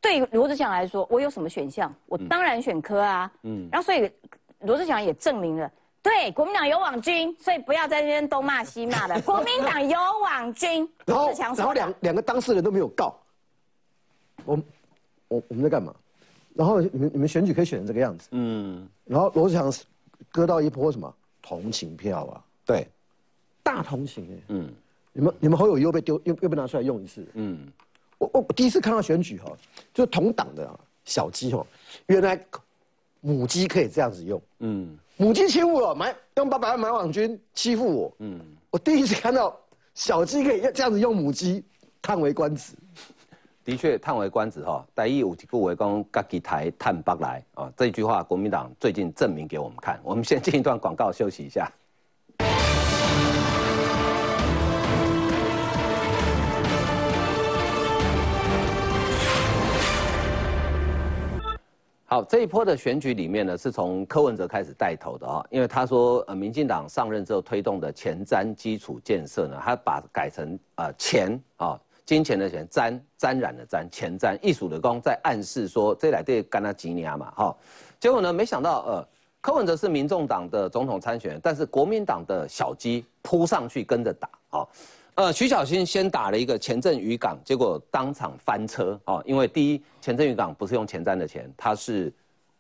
[0.01, 1.93] 对罗志祥来说，我有什么选项？
[2.07, 3.31] 我当然选科啊。
[3.43, 3.69] 嗯。
[3.71, 4.11] 然后所以
[4.61, 9.19] 罗志祥也证明了，对国民党有网军，所以不要在那边东骂西骂的。
[9.23, 10.89] 国民党有网军。
[11.05, 13.15] 然后然后两两个当事人都没有告。
[14.47, 14.59] 我，
[15.27, 15.93] 我我们在干嘛？
[16.55, 18.87] 然后你们你们选举可以选成这个样子，嗯。
[19.05, 19.71] 然后罗志祥
[20.31, 22.43] 割到一波什么同情票啊？
[22.65, 22.87] 对，
[23.61, 24.73] 大同情哎，嗯。
[25.13, 27.67] 你们你们侯友又被丢又又被拿出来用一次，嗯。
[28.17, 29.55] 我我第一次看到选举哈，
[29.93, 30.67] 就是同党的
[31.05, 31.63] 小鸡哈，
[32.07, 32.43] 原来
[33.21, 34.97] 母鸡可以这样子用，嗯。
[35.17, 38.39] 母鸡欺负我，买用八百万买网军欺负我，嗯。
[38.71, 39.55] 我第一次看到
[39.93, 41.63] 小鸡可以这样子用母鸡，
[42.01, 42.73] 叹为观止。
[43.67, 44.87] 的确，叹为观止哈。
[44.95, 47.69] 第一，有几句话讲，家己台探北来啊。
[47.75, 49.99] 这句话，国民党最近证明给我们看。
[50.03, 51.69] 我们先进一段广告，休息一下。
[62.05, 65.45] 好，这一波的选举里面呢，是从柯文哲开始带头的啊。
[65.49, 71.77] 因为他说，呃，民进党上任之后推动的前瞻基础建设呢，他把改成呃前啊。
[72.07, 77.55] 金钱的钱沾沾染的沾钱沾艺术的工，在暗示说这两对干他几年嘛哈，
[77.99, 79.07] 结果呢，没想到呃，
[79.41, 84.67] 柯文哲是民众党的总统参选，但是国民党的小鸡扑上去跟着打啊，
[85.15, 92.09] 呃，徐小新先打了一个前镇渔港，结果当场翻车啊，因为第一前镇渔港不是用前瞻的钱，它是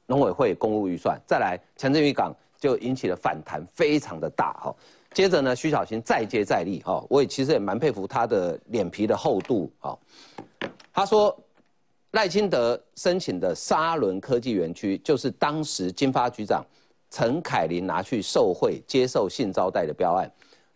[0.07, 4.75] 农委会公务预算，再来前镇渔港就引起了反弹，非常的大哈。
[5.17, 9.97] 接着呢，徐小新再接再厉哈，我也其实也蛮佩服他的脸皮的厚度啊。
[10.93, 11.35] 他说，
[12.11, 16.63] 赖清德申请的沙伦科技园区，就是当时金发局长
[17.09, 20.31] 陈凯琳拿去受贿、接受性招待的标案。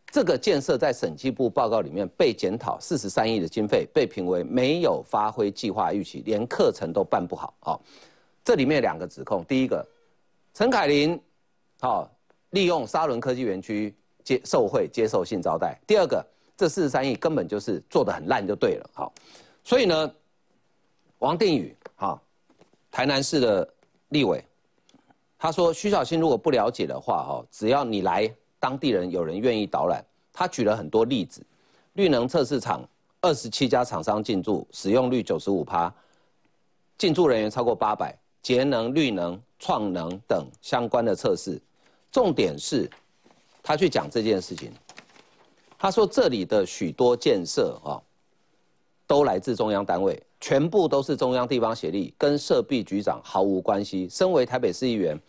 [0.09, 7.79] 这个建设在审计部报告里面被检讨四十三亿的经费，被评为没有发挥计划预期，连课程都办不好啊。
[8.43, 9.87] 这里面两个指控，第一个，
[10.51, 11.21] 陈凯琳，
[11.79, 12.09] 好
[12.49, 13.95] 利用沙伦科技园区。
[14.31, 15.77] 接受贿、接受性招待。
[15.85, 18.89] 第二个，这四十三亿根本就是做的很烂，就对了。
[18.93, 19.11] 好，
[19.61, 20.13] 所以呢，
[21.19, 22.21] 王定宇，哈，
[22.89, 23.67] 台南市的
[24.09, 24.41] 立委，
[25.37, 30.01] 他说徐小新如果不了解的话，哈，只要你来，当地人有人愿意导览。
[30.31, 31.45] 他举了很多例子，
[31.93, 32.87] 绿能测试场
[33.19, 35.93] 二十七家厂商进驻，使用率九十五趴，
[36.97, 41.61] 进驻人员超过八百，节能、绿能、创能等相关的测试，
[42.13, 42.89] 重点是。
[43.63, 44.71] 他去讲这件事情，
[45.77, 48.01] 他说这里的许多建设啊，
[49.07, 54.07] 都来自中央单位，全部都是中央地方协力，跟设备局长毫无关系。
[54.09, 55.19] 身为台北市议员。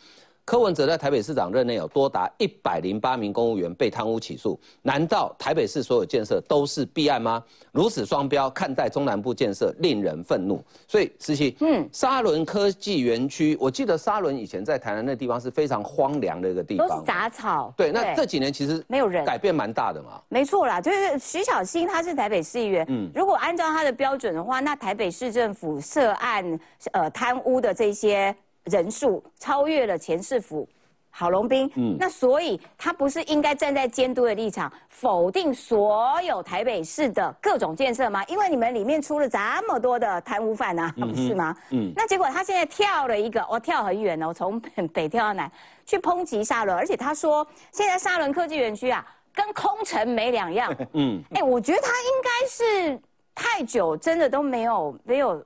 [0.45, 7.43] 柯文哲在台北市长任内有多达一百零八名公务员被贪污起诉，难道台北市所有建设都是弊案吗？
[7.71, 10.63] 如此双标看待中南部建设，令人愤怒。
[10.89, 17.73] 所以，实习，嗯，沙伦科技园区，我记得沙伦以前在台南那地方是非常荒凉的一个地方，都是杂草。
[17.77, 20.21] 对，那这几年其实没有人，改变蛮大的嘛。
[20.29, 26.59] 没错啦，就是徐小新他是台北市议员，嗯，如果按照他的标准的话，那台北市政府涉案
[26.91, 28.35] 呃贪污的这些。
[28.65, 30.69] 人数超越了前市府
[31.15, 38.25] 郝龙斌，嗯，那所以他不是应该站在监督的立场，否定所有台北市的各种建设吗？
[38.29, 41.55] 因为你们里面出了这么多的贪污犯啊，不是吗？
[41.71, 44.59] 嗯，那结果他现在跳了一个，哦，跳很远哦，从
[44.95, 45.53] 北 跳到南
[45.85, 50.75] 去抨击沙伦，而且他说现在沙伦科技园区啊，跟空城没两样。
[50.95, 53.01] 嗯，哎，我觉得他应该是
[53.35, 55.45] 太久，真的都没有没有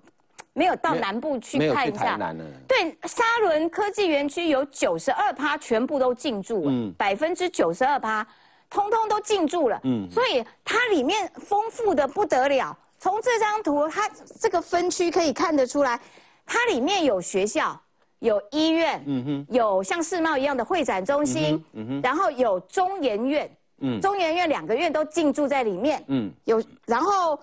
[0.56, 2.18] 没有到南部去看一下。
[2.66, 8.26] 对，沙伦科技园区有九十二趴全部都进驻了，百分之九十二趴，
[8.70, 9.78] 通通都进驻了。
[9.84, 12.76] 嗯，所以它里面丰富的不得了。
[12.98, 16.00] 从这张图，它这个分区可以看得出来，
[16.46, 17.78] 它里面有学校。
[18.20, 27.38] 有医院，嗯哼，有像世贸一样的会展中心，嗯哼，然后有中研院，嗯，中研院两个院都进驻在里面，嗯，有，然后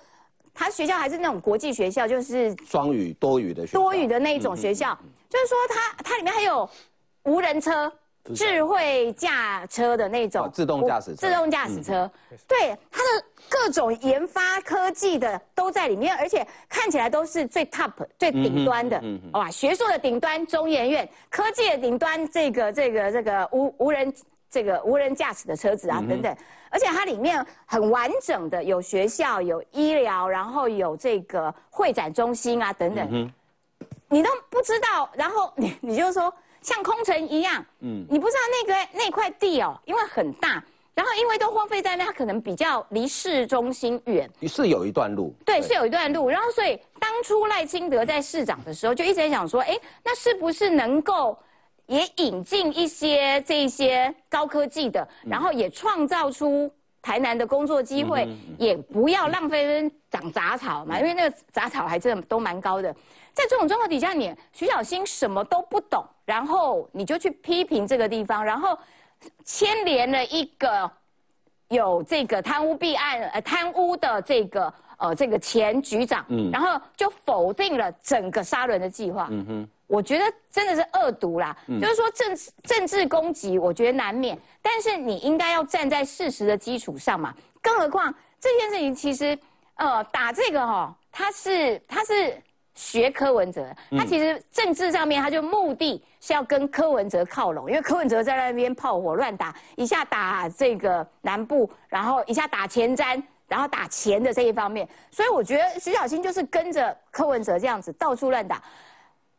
[0.54, 4.98] 他学校还是那种国际学校，就是双语多语的学多语的那一种学校，
[5.30, 6.70] 就是说它它里面还有
[7.24, 7.92] 无人车。
[8.34, 10.50] 智慧驾车的那种。
[10.54, 12.10] 自动驾驶自动驾驶车，
[12.48, 19.52] 对它的各种研发科技的都在里面，而且看起来都是最 top 最顶端的，哇！
[19.52, 24.14] 学术的顶端中研院，科技的顶端这个这个这个无无人
[24.54, 26.38] 这个无人驾驶的车子啊等等，
[26.70, 33.32] 而且它里面很完整的有学校有医疗，然后有这个会展中心啊等等，
[34.10, 36.32] 你都不知道，然后 你你就说。
[36.62, 40.64] 像空城一样，嗯，你不知道那个那块地哦，因为很大，
[40.94, 51.38] 然后因为都荒废在那，它可能比较离市中心远，是有一段路，对，是有一段路，然后所以当初赖清德在市长的时候，就一直在想说，哎，那是不是能够
[51.88, 62.94] 也引进一些这些高科技的，然后也创造出台南的工作机会，也不要浪费长杂草嘛，因为那个杂草还真的都蛮高的。
[63.34, 68.78] 在这种状况底下，你徐小新什么都不懂，然后你就去批评这个地方，然后
[69.44, 70.90] 牵连了一个
[71.70, 79.28] 有这个贪污弊案、呃贪污的这个呃这个前局长，嗯，然后就否定了整个沙伦的计划。
[79.32, 87.32] 嗯哼，我觉得真的是恶毒啦，就是说政治政治攻击，我觉得难免，但是你应该要站在事实的基础上嘛。
[87.62, 89.38] 更何况这件事情其实，
[89.76, 92.42] 呃，打这个哈，他是他是。
[92.76, 108.60] 学柯文哲，他其实政治上面他就目的是要跟柯文哲靠拢，因为柯文哲在那边炮火乱打，一下打这个南部，然后一下打前瞻，然后打钱的这一方面，所以我觉得徐小清就是跟着柯文哲这样子到处乱打，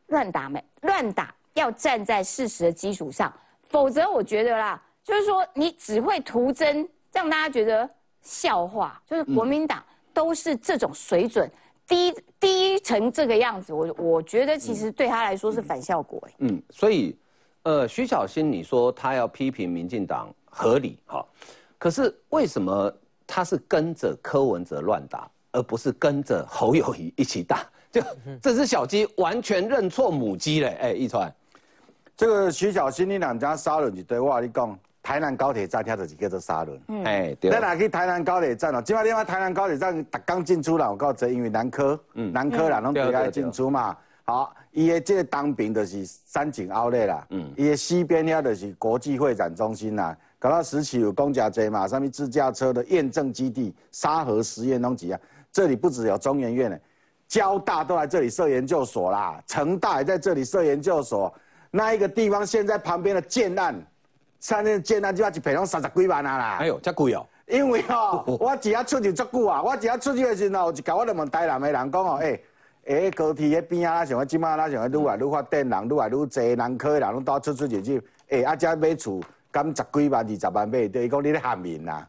[0.08, 7.88] 乱打没乱打，要站在事实的基础上，否则我觉得啦，就是说你只会徒增，让大家觉得
[8.22, 11.50] 笑话，就是国民党都是这种水准。
[11.86, 16.34] 低低成这个样子，我我觉得其实对他来说是反效果哎。
[16.38, 17.14] 嗯，所以，
[17.62, 21.22] 呃，徐小新，你说他要批评民进党合理哈，
[21.76, 22.90] 可是为什么
[23.26, 27.66] 他是跟着柯文哲乱打，而不是跟着侯友谊一起打？
[28.00, 28.02] 就
[28.42, 30.76] 这只小鸡完全认错母鸡嘞！
[30.80, 31.32] 哎，一川，
[32.16, 34.78] 这个徐小新你两家杀了你对我你讲。
[35.06, 36.80] 台南高铁站，它就是叫做沙仑。
[37.04, 37.50] 哎，对。
[37.50, 43.94] 咱若去台南高铁站哦，即摆另外台南高铁站，逐刚进出啦，我告知，因为南科，南科啦，拢对爱进出嘛。
[44.24, 50.16] 好，伊的这个东边就是三井奥莱啦，嗯，伊的西边遐就是国际会展中心啦。
[50.38, 55.20] 搞到时期有公家车嘛，上面自驾车的验证基地，沙河实验东几啊。
[55.52, 56.78] 这里不只有中研院呢，
[57.28, 61.32] 交大都来这里设研究所啦，成大也在这里设研究所。
[61.70, 63.74] 那一个地方现在旁边的建案。
[64.40, 66.56] 三年建案就要一赔拢三十几万啊啦！
[66.60, 67.26] 哎呦，这贵哦！
[67.46, 72.38] 因为哦， 我只要出去足久啊，我只要出去的时候，有一个我就问台南的人讲哦，哎，
[72.86, 79.18] 哎，高铁迄边啊，像我即马啦，像愈来愈发展人，愈来愈济人科的人拢到出出入入，哎，啊，遮买厝，
[79.50, 82.06] 敢十几万、二十万买，对，伊讲你咧喊名呐，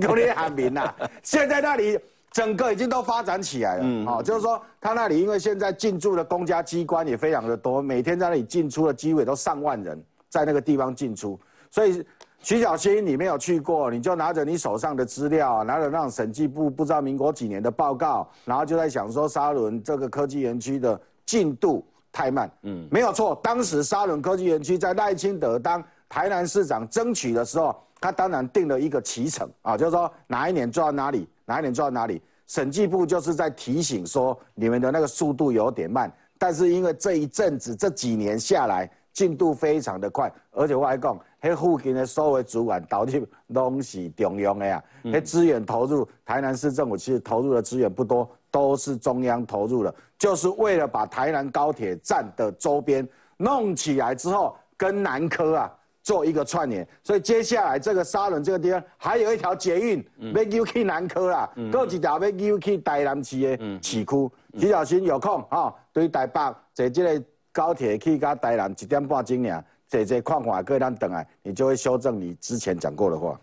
[0.00, 0.94] 讲你咧喊民呐。
[1.22, 2.00] 现在那里
[2.34, 11.38] 整个已经都发展起来了，哦，就是说他那里因为现在进驻的公家机关也非常的多，每天在那里进出的机会都上万人，在那个地方进出。
[11.70, 12.04] 所以，
[12.40, 22.50] 徐小新，你没有去过，你就拿着你手上的资料，拿着那种审计部不知道民国几年的报告，然后就在想说沙仑这个科技园区的进度太慢。
[22.62, 32.20] 嗯，没有错，当时沙仑科技园区在赖清德当台南市长争取的时候，他当然定了一个期程啊，就是说哪一年做到哪里，哪一年做到哪里。
[32.46, 38.90] 审计部就是在提醒说你们的那个速度有点慢，但是因为这一阵子这几年下来。
[39.14, 55.72] 进度非常的快，而且我还讲，迄附近的所有主管导致拢是中央的呀，迄资源投入，台南市政府其实投入的资源不多，都是中央投入的，就是为了把台南高铁站的周边弄起来之后，跟南科啊
[56.04, 66.40] 做一个串联，所以接下来这个沙仑这个地方还有一条捷运要丢去南科啦，各几条要丢去台南市的市区，徐小新有空啊，对台北
[66.72, 67.24] 坐这个。
[67.54, 73.38] 高铁去加台南一点半钟呢，坐坐看看，过咱等来，你就会修正你之前讲过的话。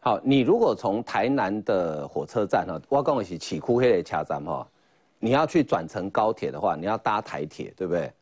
[0.00, 4.68] 好，你如果从台南的火车站哈，我讲的是起起哭黑的卡站哈，
[5.18, 8.12] 你要去转乘高铁的话，你要搭台铁，对不对？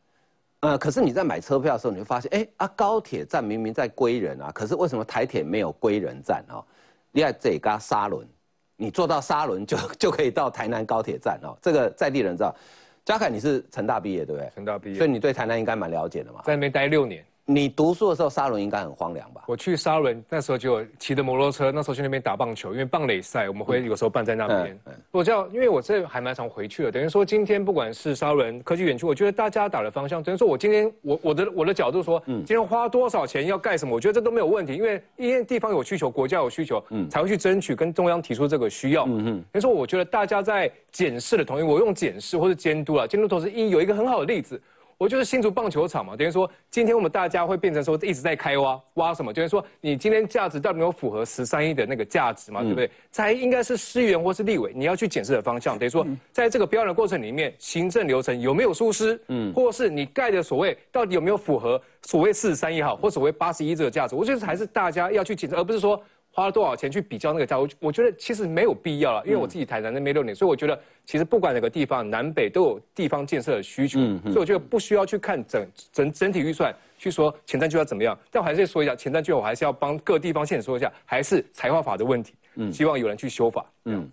[0.65, 6.65] 呃，可是你在买车票的时候，你会发现，哎啊，高铁站明明在归人啊，可是为什么台铁没有归人站哦？
[7.11, 8.27] 你看这嘎沙轮，
[8.75, 11.55] 你坐到沙轮就就可以到台南高铁站哦。
[11.61, 12.55] 这个在地人知道。
[13.03, 14.49] 嘉凯，你是成大毕业对不对？
[14.55, 16.41] 成大毕业，所以你对台南应该蛮了解的嘛。
[16.43, 17.23] 在那边待六年。
[17.47, 19.43] 你读书的时候，沙仑应该很荒凉吧？
[19.45, 24.79] 我去沙仑那时候就骑着摩托车，那时候去那边打棒球，因为棒垒赛我们会有时候办在那边。
[25.11, 39.05] 我叫，因为我这还蛮常回去的，等于说今天不管是沙仑科技园区，我觉得大家打的方向，等于说我今天我我的我的角度说，嗯，今天花多少钱要盖什么，我觉得这都没有问题，因为因为地方有需求，国家有需求，嗯，才会去争取跟中央提出这个需要。
[39.05, 44.59] 嗯哼，等于说我觉得大家在检视的同意，我用检视或者监督啊，监督同时一有一个很好的例子。
[44.97, 52.89] 我就是新竹棒球场嘛，等于说今天我们大家会变成说一直在开挖挖什么，就是说你今天价值到底有没有符合十三亿的那个价值嘛，对不对？
[53.11, 66.01] 才应该是市员或是立委你要去检视的方向，等于说在这个标的过程里面，行政流程有没有疏失，嗯，或是你盖的所谓到底有没有符合所谓四十三亿好，或所谓八十一这个价值，我觉得还是大家要去检测，而不是说。
[66.35, 67.57] 花了多少钱去比较那个价？
[67.57, 78.19] 我我觉得其实没有必要了，因为我自己台南那边六年，所以我觉得其实不管哪个地方，南北都有地方建设的需求，所以我觉得不需要去看整整整体预算去说前瞻就要怎么样。
[78.29, 82.33] 但我还是说一下前瞻区，我还是要帮各地方县说一下，还是财划法的问题。
[82.55, 83.65] 嗯，希望有人去修法。
[83.85, 84.05] 嗯，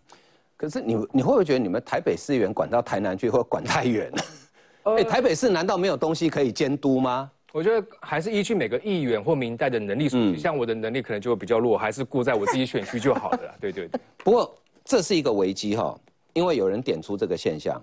[0.56, 4.94] 可是你你会不会觉得你们台北市议员管到台南去，会管太远了？
[4.96, 7.28] 哎，台北市难道没有东西可以监督吗？
[7.52, 13.54] 我觉得还是依据每个议员或明代的能力所需，像我的能力可能就比较弱，还是顾在我自己选区就好了。
[13.60, 14.00] 对对对。
[14.24, 14.52] 不过
[14.84, 15.98] 这是一个危机哈，
[16.32, 17.80] 因为有人点出这个现象。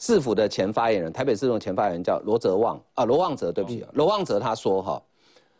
[0.00, 5.02] 市府的前发言人，台北市政前发言人叫罗泽旺啊，罗旺泽，对不起，罗旺泽他说哈，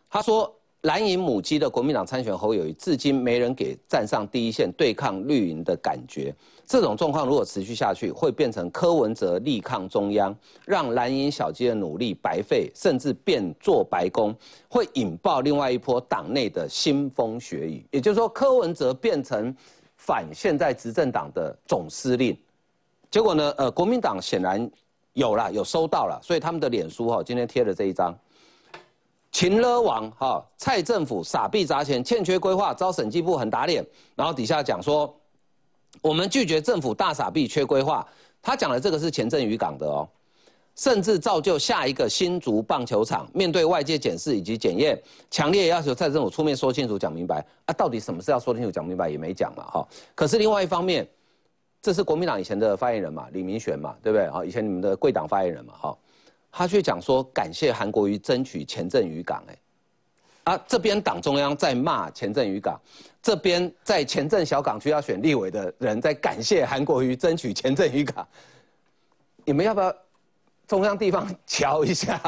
[0.08, 6.32] 他说蓝营母鸡的国民党参选侯友谊，至今没人给站上第一线对抗绿营的感觉。
[6.64, 14.32] 这种状况如果持续下去，会变成柯文哲力抗中央，让蓝营小鸡的努力白费，甚至变做白宫，
[14.68, 17.84] 会引爆另外一波党内的腥风血雨。
[17.90, 19.52] 也就是说，柯文哲变成
[19.96, 22.36] 反现在执政党的总司令，
[23.10, 23.52] 结果呢？
[23.56, 24.70] 呃，国民党显然
[25.14, 28.16] 有了，有收到了，所以他们的脸书哈，今天贴了这一张，
[29.38, 35.14] 秦勒王哈，蔡政府傻逼砸钱，欠缺规划，遭审计部很打脸，然后底下讲说。
[36.02, 38.04] 我们拒绝政府大傻逼缺规划，
[38.42, 40.08] 他讲的这个是前镇渔港的哦，
[40.74, 43.30] 甚至造就下一个新竹棒球场。
[43.32, 47.38] 面对外界检视以及检验，强烈要求蔡政府出面说清楚、讲明白。
[47.66, 49.88] 啊，到底什么事要说清楚、讲明白也没讲嘛，哈。
[50.16, 51.08] 可是另外一方面，
[51.80, 54.28] 这是国民党以前的发言人嘛，李明玄嘛，对不对？
[54.30, 55.98] 哈，以前你们的贵党发言人嘛，哈，
[56.58, 59.56] 他却讲说感谢韩国瑜争取前镇渔港，哎。
[60.42, 62.80] 啊，这边党中央在骂前镇渔港，
[63.22, 68.26] 这边在前镇小港区要选立委的人在感谢韩国瑜争取前镇渔港，
[69.44, 69.94] 你们要不要
[70.66, 72.20] 中央地方 瞧一下？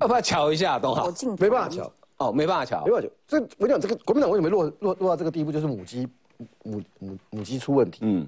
[0.00, 0.78] 要不要瞧一下？
[0.78, 3.14] 董好，没办法瞧哦，没办法瞧，没办法瞧。
[3.28, 6.08] 这我讲这个国民党为什么落落落到这个地步，就是母鸡
[6.62, 8.26] 母母母鸡出问题，嗯，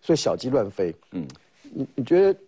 [0.00, 1.28] 所以小鸡乱飞，嗯，
[1.62, 2.40] 你你觉得？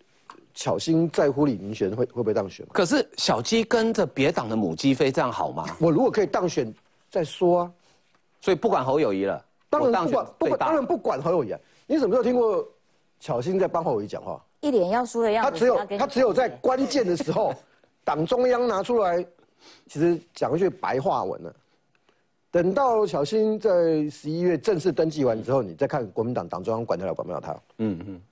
[0.57, 2.67] 巧心在乎李明玄会会不会当选？
[2.73, 5.67] 可是小鸡跟着别党的母鸡飞，这样好吗？
[5.79, 6.75] 我如果可以当选，
[7.11, 7.73] 再说啊。
[8.41, 11.61] 所以不管侯友谊了，当然不管，不管当然不管侯友谊啊。
[11.87, 12.67] 你什么时候听过
[13.21, 14.43] 巧心在帮侯友谊讲话？
[14.61, 15.51] 一脸要输的样子。
[15.51, 17.55] 他只有他只有在关键的时候，
[18.03, 19.23] 党中央拿出来，
[19.87, 21.55] 其实讲一句白话文了。
[22.51, 23.71] 等到巧心在
[24.09, 27.53] 十一月正式登记完之后，你再看国民党党中央管得了管不了他。
[27.77, 28.23] 嗯嗯，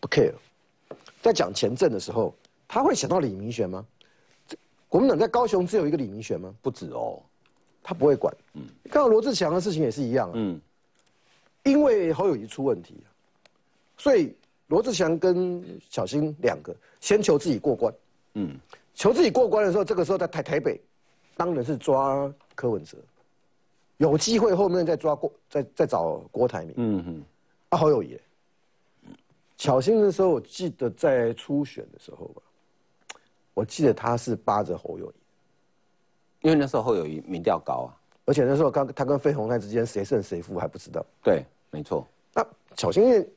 [0.00, 0.32] 不 care。
[1.20, 2.34] 在讲前阵的时候，
[2.66, 3.86] 他会想到李明玄吗？
[4.88, 6.54] 国民党在高雄只有一个李明玄吗？
[6.60, 7.18] 不止哦，
[7.82, 8.34] 他不会管。
[8.54, 10.30] 嗯，看到罗志祥的事情也是一样。
[10.34, 10.60] 嗯，
[11.62, 13.02] 因为侯友谊出问题，
[13.96, 14.34] 所以
[14.66, 17.94] 罗志祥跟小新两个先求自己过关。
[18.34, 18.54] 嗯，
[18.94, 20.78] 求自己过关的时候，这个时候在台台北，
[21.36, 22.98] 当然是抓柯文哲，
[23.96, 26.74] 有机会后面再抓郭，再再找郭台铭。
[26.76, 27.22] 嗯哼，
[27.70, 28.18] 啊侯友谊。
[29.56, 32.42] 小新的时候，我记得在初选的时候吧，
[33.54, 41.04] 我记得他是扒着侯友谊，因为那时候侯友谊民调高啊，而且那时候刚他跟费鸿泰之间谁胜谁负还不知道。
[41.22, 42.04] 对，没错。
[42.34, 42.44] 那
[42.76, 43.30] 小新，因为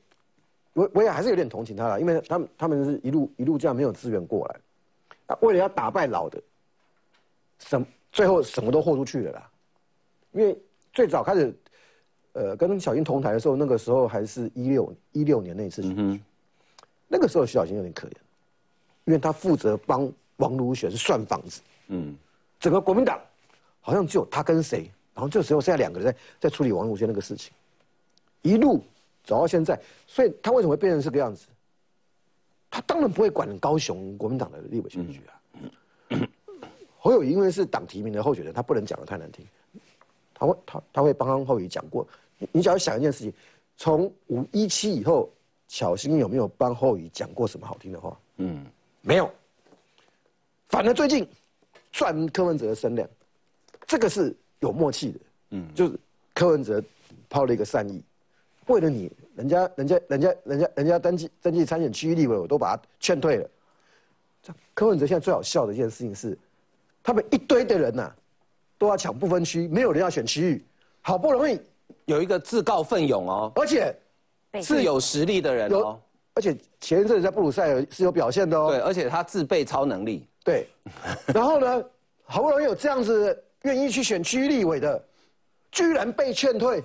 [0.74, 4.60] 我我也还是有点同情他了，因为他们他们是一路一路这样没有资源过来，
[5.28, 6.42] 啊，为了要打败老的，
[7.60, 9.52] 什最后什么都豁出去了啦，
[10.32, 10.58] 因为
[10.92, 11.56] 最早开始。
[12.36, 16.22] 呃，跟小英同台的时候，那个时候还是一六一六年那一次选举，
[17.08, 18.14] 那个时候徐小新有点可怜，
[19.06, 22.14] 因为他负责帮王如雪是算房子，嗯，
[22.60, 23.18] 整个国民党
[23.80, 27.54] 好像只有他跟谁然后这时候剩下两个人在在处理王如雪那个事情，
[28.42, 28.84] 一路
[29.24, 31.48] 走到现在，所以他为什么会变成这个样子？
[32.70, 35.32] 他当然不会管高雄国民党的立委选举啊。
[36.98, 39.48] 侯友宜因为是党提名的候选人，他不能讲的太难听，
[40.34, 42.06] 他会他他会帮侯友宜讲过。
[42.52, 43.34] 你只要想一件事情，
[43.78, 45.30] 从五一七以后，
[45.68, 48.18] 巧心有没有帮侯宇讲过什么好听的话？
[48.38, 48.66] 嗯，
[49.02, 49.32] 没有。
[50.68, 51.28] 反而最近
[51.92, 53.08] 赚柯文哲的声量，
[53.88, 55.20] 这个是有默契的。
[55.52, 56.00] 嗯，就是
[56.34, 56.84] 柯文哲
[57.30, 58.04] 抛了一个善意，
[58.68, 63.50] 为了你，人家人家人家人家人家登记登记参选区域立委，我都把他劝退了。
[64.74, 66.38] 柯文哲现在最好笑的一件事情是，
[67.02, 68.14] 他们一堆的人呐，
[68.78, 70.66] 都要抢不分区，没有人要选区域，
[71.02, 71.60] 好不容易
[72.06, 73.96] 有一个自告奋勇哦，而且
[74.62, 76.00] 是有实力的人哦，
[76.34, 78.70] 而且前一阵在布鲁塞尔是有表现的哦。
[78.70, 80.28] 对，而且他自备超能力。
[80.44, 80.68] 对，
[81.28, 81.84] 然后呢，
[82.26, 85.04] 好不容易有这样子愿意去选区立委的，
[85.72, 86.84] 居然被劝退，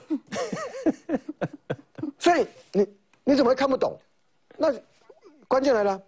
[2.18, 2.88] 所以你
[3.24, 3.98] 你怎么会看不懂？
[4.56, 4.72] 那
[5.46, 6.02] 关键来了，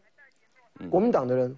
[0.91, 1.55] 国民党的人，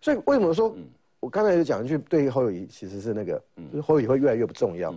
[0.00, 0.74] 所以为什么说，
[1.20, 3.40] 我刚才就讲一句，对侯友谊其实是那个，
[3.70, 4.92] 就是侯友谊会越来越不重要，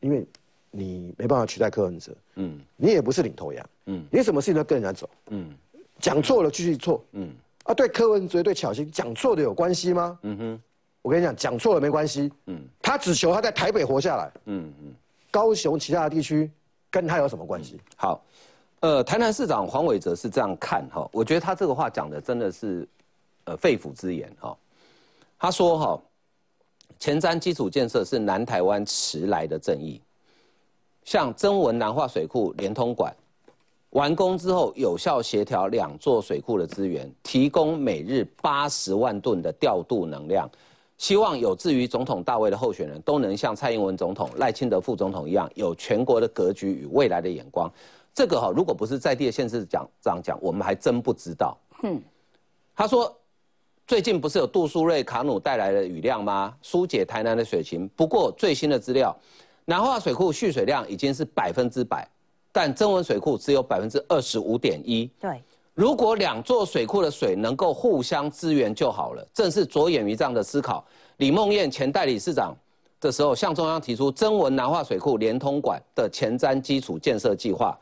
[0.00, 0.26] 因为
[0.70, 5.54] 你没办法取代柯文哲，嗯，你也不是领头羊，嗯，你什么事情都跟人家走，嗯，
[5.98, 7.30] 讲错了继续错，嗯。
[7.64, 10.16] 啊，对柯文哲对巧心讲错的有关系吗？
[10.22, 10.62] 嗯哼，
[11.02, 12.30] 我跟你讲，讲错了没关系。
[12.46, 14.30] 嗯，他只求他在台北活下来。
[14.44, 14.94] 嗯嗯，
[15.32, 16.48] 高雄其他的地区
[16.92, 17.80] 跟他有什么关系？
[17.96, 18.22] 好，
[18.78, 22.86] 呃，台南市长黄伟哲是这样看哈，我觉得他这个话讲的真的是，
[23.46, 24.56] 呃，肺腑之言哈。
[25.36, 26.02] 他说哈，
[27.00, 30.00] 前瞻基础建设是南台湾迟来的正义，
[31.06, 33.14] 像增文南化水库连通管。
[33.90, 40.50] 完工之后，有效协调两座水库的资源，提供每日八十万吨的调度能量。
[40.98, 47.70] 希望有志于总统大位的候选人都能像蔡英文总统、赖清德副总统一样，有全国的格局与未来的眼光。
[48.12, 51.56] 这个哈，如果不是在地的县市讲这样讲，我们还真不知道。
[51.82, 52.00] 嗯，
[52.74, 53.14] 他说，
[53.86, 56.54] 最近不是有杜苏芮卡努带来的雨量吗？
[56.62, 57.88] 疏解台南的水情。
[57.94, 59.14] 不过最新的资料，
[59.66, 62.08] 南化水库蓄水量已经是百分之百。
[62.58, 65.04] 但增文水库只有百分之二十五点一。
[65.20, 65.42] 对，
[65.74, 69.22] 如果两座水库的水能够互相支援就好了。
[69.34, 70.82] 正是着眼于这样的思考，
[71.18, 72.56] 李梦燕前代理市长
[72.98, 77.78] 的时候，向中央提出增文南化水库连通管的前瞻基础建设计划。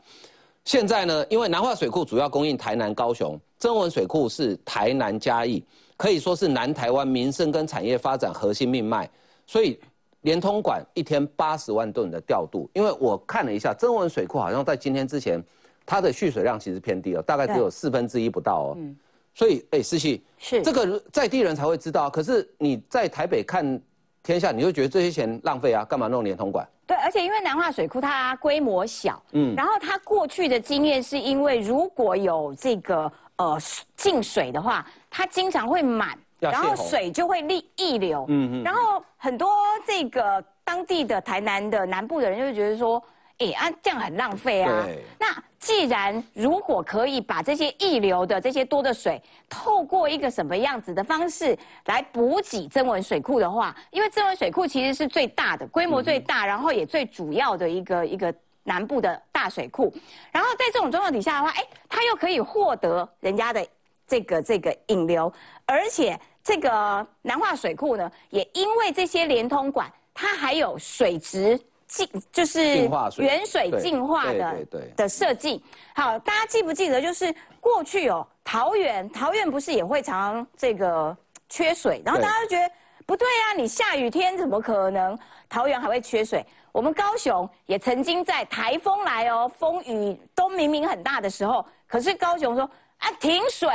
[0.65, 5.63] 现在呢，因为南化水库主要供应台南、高雄，增文水库是台南嘉义，
[5.95, 9.09] 可以说是南台湾民生跟产业发展核心命脉，
[9.47, 9.79] 所以。
[10.25, 15.41] 连通管一天八十万吨的调度，因为我看了一下，增文水库好像在今天之前，
[15.85, 18.73] 它的蓄水量其实偏低了，大概只有四分之一不到哦。
[18.75, 18.97] 嗯，
[19.35, 23.79] 所以哎，思琪是这个在地人才会知道，可是你在台北看
[24.23, 26.67] 天下，你就觉得这些钱浪费啊，干嘛弄连通管？
[26.87, 33.59] 对，而且因为南化水库它规模小，嗯，然后它过去的经验是因为如果有这个呃
[33.95, 36.17] 进水的话，它经常会满。
[36.39, 39.49] 然后水就会逆溢流，嗯嗯，然后很多
[39.87, 43.01] 这个当地的台南的南部的人就会觉得说，
[43.39, 44.85] 哎啊这样很浪费啊。
[45.19, 45.27] 那
[45.57, 49.19] 既然如果可以把这些溢流的这些多的水，
[49.49, 58.31] 透过一个什么样子的方式来补给增文水库的话，因为增文水库其实是最大的规模最大，然后也最主要的一个一个
[58.63, 59.91] 南部的大水库。
[60.31, 63.65] 然后在这种状况底下的话，哎，它又可以获得人家的
[64.05, 65.33] 这个这个引流，
[65.65, 66.19] 而且。
[66.45, 72.87] 这个南化水库呢，也因为这些连通管，它还有水质净，就是
[73.17, 75.63] 原水净化的的设计。
[75.95, 81.17] 好，大家记不记得，就是过去哦，桃园桃园不是也会常这个
[81.49, 82.71] 缺水，然后大家就觉得
[83.07, 85.17] 不对啊，你下雨天怎么可能
[85.49, 86.45] 桃园还会缺水？
[86.71, 93.67] 我们高雄也曾经在台风来哦，风雨都明明很大的时候，可是高雄说啊停水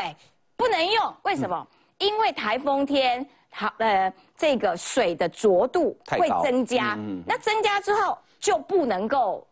[0.55, 1.66] 不能用，为什么？
[2.01, 9.46] 因为台风天，好呃，这个水的浊度会增加，那增加之后就不能够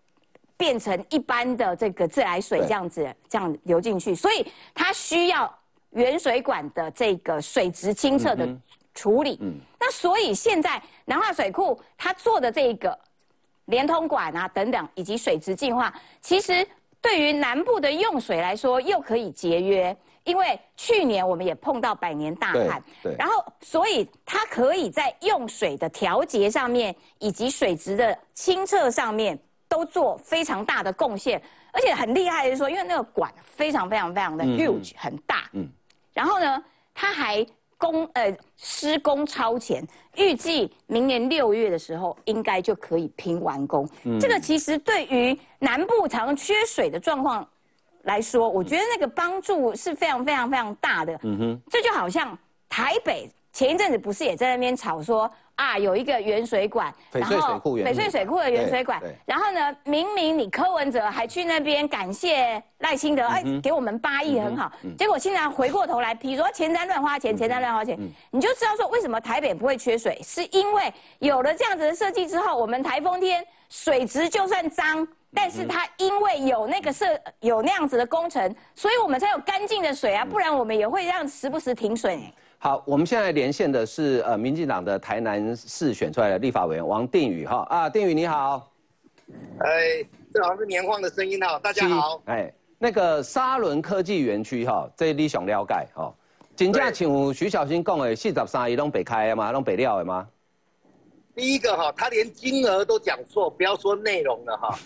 [0.56, 5.54] 变成一般的这个自来水这样子这样流进去，所以它需要
[5.90, 8.48] 原水管的这个水质清澈的
[8.94, 9.38] 处理。
[9.78, 12.98] 那所以现在南化水库它做的这个
[13.66, 15.92] 连通管啊等等，以及水质净化，
[16.22, 16.66] 其实
[17.00, 19.94] 对于南部的用水来说又可以节约。
[20.28, 31.40] 因为去年我们也碰到百年大旱，对，然后所以它可以在用水的调节上面，以及水质的清澈上面都做非常大的贡献，
[31.72, 35.66] 而且很厉害的是说，因为那个管非常非常非常的 huge 很大，嗯，
[36.12, 36.62] 然后呢，
[36.92, 37.44] 它还
[37.78, 39.82] 工呃施工超前，
[40.16, 43.88] 预计明年六月的时候应该就可以拼完工。
[44.20, 47.48] 这个其实对于南部常缺水的状况
[48.08, 51.16] 来说，我觉得那个帮助是非常非常非常大的。
[51.22, 52.36] 嗯哼，这就好像
[52.68, 55.30] 台北前一阵子不是也在那边吵说。
[55.58, 59.02] 啊，有一个原水管，翡翠水库，翡翠水库的原水管。
[59.26, 64.70] 然后呢，明明你柯文哲还去那边感谢赖清德，哎，给我们八亿很好。
[64.96, 67.98] 结果现在回过头来，比如说前瞻乱花钱，前瞻乱花钱，
[68.30, 75.04] 你就知道说为什么台北不会缺水，是因为有了这样子的设计之后，我们台风天水质就算脏，
[75.34, 77.06] 但是它因为有那个设
[77.40, 82.20] 有那样子的工程，所以我们才有干净的水啊，不然我们也会让时不时停水。
[82.58, 88.68] 好，我们现在连线的是呃，民进党的台南市选出来的立法委员王定宇哈啊，定宇你好，
[89.60, 96.12] 哎，这好像是年晃的声音哈，大家好，哎，那个沙伦科技园区哈，这你想了解哈，
[96.56, 99.52] 真正像徐小新讲的四十三亿拢北开的吗？
[99.52, 100.26] 拢北料的吗？
[101.36, 104.76] 第一个哈，他连金额都讲错，不要说内容了哈，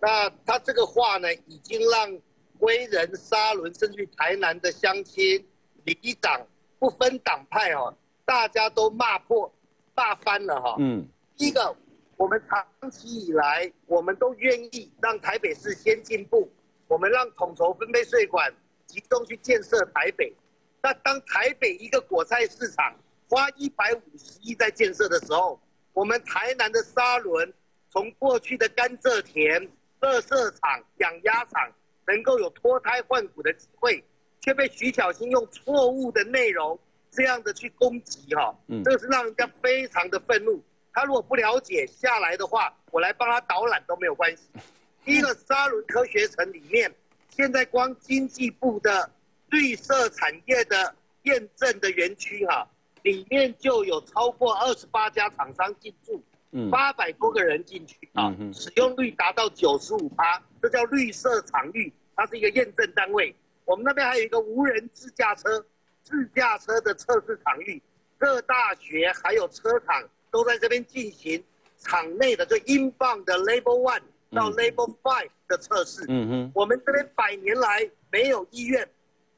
[0.00, 2.18] 那他这个话呢，已经让
[2.58, 5.46] 归仁、沙伦甚至台南的乡亲、
[5.84, 6.46] 里长。
[6.78, 7.94] 不分党派哦，
[8.24, 9.52] 大家都骂破、
[9.94, 10.76] 骂翻了哈。
[10.78, 11.76] 嗯，第一个，
[12.16, 16.50] 我们长期以来，我们都愿意让台北市先进步，
[16.88, 18.50] 我们让统筹分配税款
[18.86, 20.34] 集中去建设台北。
[20.80, 22.96] 那当台北一个果菜市场
[23.28, 25.60] 花一百五十亿在建设的时候，
[25.92, 27.52] 我们台南的沙轮
[27.90, 29.68] 从过去的甘蔗田、
[30.00, 31.72] 乐色场、养鸭场，
[32.06, 34.02] 能够有脱胎换骨的机会。
[34.42, 36.78] 却被徐小新用错误的内容
[37.10, 40.64] 这样的去攻击哈，这个是让人家非常的愤怒。
[40.94, 44.44] 他如果不了解下来的话，我来帮他导览都没有关系。
[45.04, 46.90] 第一个沙伦科学城里面，
[47.28, 49.10] 现在光经济部的
[49.50, 50.94] 绿色产业的
[51.24, 52.66] 验证的园区哈，
[53.02, 56.24] 里面就有超过二十八家厂商进驻，
[56.70, 63.34] 八百多个人进去啊，使用率达到九十五趴，这叫绿色场域，它是一个验证单位。
[63.64, 65.64] 我们那边还有一个无人自驾车，
[66.02, 67.80] 自驾车的测试场域，
[68.18, 71.42] 各大学还有车厂都在这边进行
[71.78, 76.04] 场内的，就英镑的 Level One 到 Level Five 的测试。
[76.08, 78.88] 嗯哼，我们这边百年来没有医院，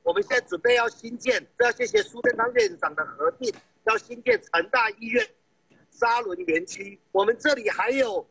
[0.02, 3.52] 我们现在准备要新建，这要谢谢苏贞昌院长的核定，
[3.84, 5.26] 要新建成大医院
[5.92, 6.98] 沙仑园区。
[7.12, 8.26] 我们这里还有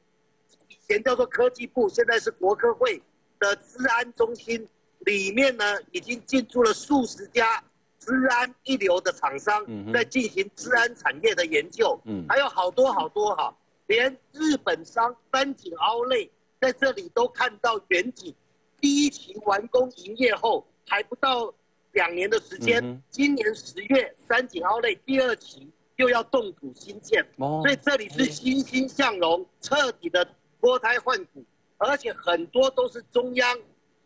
[0.67, 3.01] 以前叫做科技部，现在是国科会
[3.39, 4.67] 的治安中心。
[5.05, 7.63] 里面呢，已经进驻了数十家
[7.97, 13.51] 治安一流的厂商，在进行治安产业的研究，嗯还有好多好多哈，
[13.87, 18.31] 连日本商三井奥莱在这里都看到远景。
[18.79, 21.51] 第一期完工营业后，还不到
[21.93, 25.67] 两年的时间，今年十月三井奥莱第二期
[26.01, 30.27] 又要动土新建，所以这里是欣欣向荣，彻底的
[30.59, 31.45] 脱胎换骨，
[31.77, 33.57] 而且很多都是中央。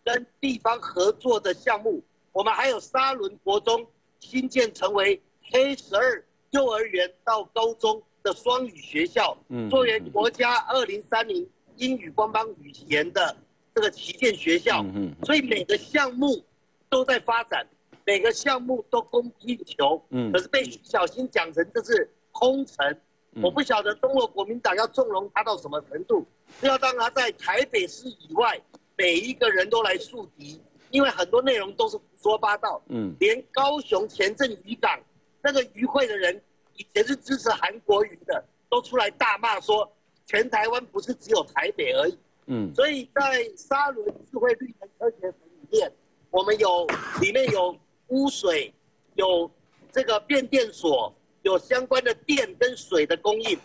[0.03, 1.99] 跟地方合作的项目，
[2.31, 3.83] 我们还有沙仑国中
[4.19, 5.19] 新建成为
[5.51, 9.35] K 十二幼儿园到高中的双语学校，
[9.67, 13.35] 作为国家二零三零英语官方语言的
[13.73, 14.85] 这个旗舰学校。
[15.23, 16.43] 所以每个项目
[16.87, 17.65] 都在发展，
[18.05, 20.01] 每个项目都供不应求。
[20.31, 23.01] 可是被徐小新讲成这是空城，
[23.41, 26.25] 我不晓得中国国民党要纵容他到什么程度，
[26.61, 28.61] 是要让他在台北市以外。
[28.97, 32.81] 每一个人都来树敌，因为很多内容都是胡说八道。
[32.87, 34.97] 嗯，连高雄前镇渔港
[35.43, 36.41] 那个渔会的人，
[36.77, 39.91] 以前是支持韩国瑜的，都出来大骂说，
[40.25, 42.17] 全台湾不是只有台北而已。
[42.45, 45.91] 嗯，所以在沙轮智慧绿能科学城里面，
[46.31, 46.87] 我们有
[47.19, 47.77] 里面有
[48.07, 48.73] 污水，
[49.15, 49.49] 有
[49.91, 53.59] 这个变电所，有相关的电跟水的供应，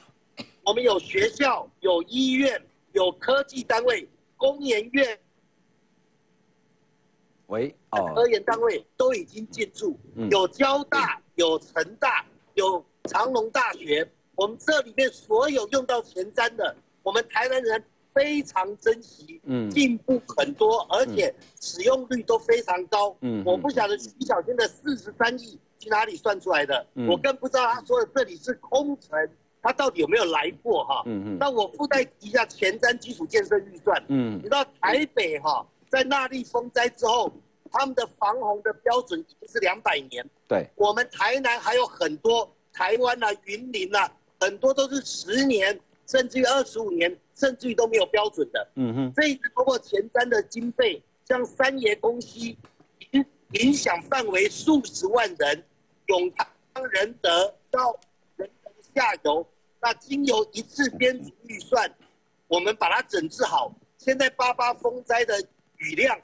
[0.65, 2.61] 我们有学校，有医院，
[2.93, 4.09] 有科技单位。
[4.37, 5.21] 工研院，
[7.49, 9.95] 喂，哦科研单位都已经进驻，
[10.31, 12.25] 有交大，有成大，
[12.55, 14.11] 有长隆大学。
[14.37, 17.85] 我们这里面所有用到前瞻的，我们台湾人
[18.15, 23.17] 非常珍惜，嗯，进步很多，而且使用率都非常高。
[23.21, 29.11] 嗯，我不晓得徐小军的四十三亿去哪里算出来的，我更不知道他说的这里是空城。
[29.63, 31.03] 他到底有没有来过哈？
[31.05, 31.39] 嗯嗯。
[31.39, 34.03] 那我附带一下前瞻基础建设预算。
[34.09, 34.39] 嗯。
[34.39, 37.31] 你知道台北哈，在那莉风灾之后，
[37.71, 40.27] 他们的防洪的标准已经是两百年。
[40.49, 40.67] 对。
[40.77, 48.69] 我们台南还有很多，台湾啊、云林啊，很多都是十年，甚至于二十五年，甚至于都没有标准的。
[48.75, 49.13] 嗯哼。
[49.17, 52.39] 这一次包括前瞻的经费，像三爷公司，
[53.13, 55.65] 影影响范围数十万人，
[56.07, 57.99] 永康仁德到
[58.37, 59.47] 仁德下游，
[59.81, 61.91] 那经由一次编组预算，
[62.47, 63.75] 我们把它整治好。
[63.97, 65.41] 现在八八风灾的
[65.79, 66.19] 雨量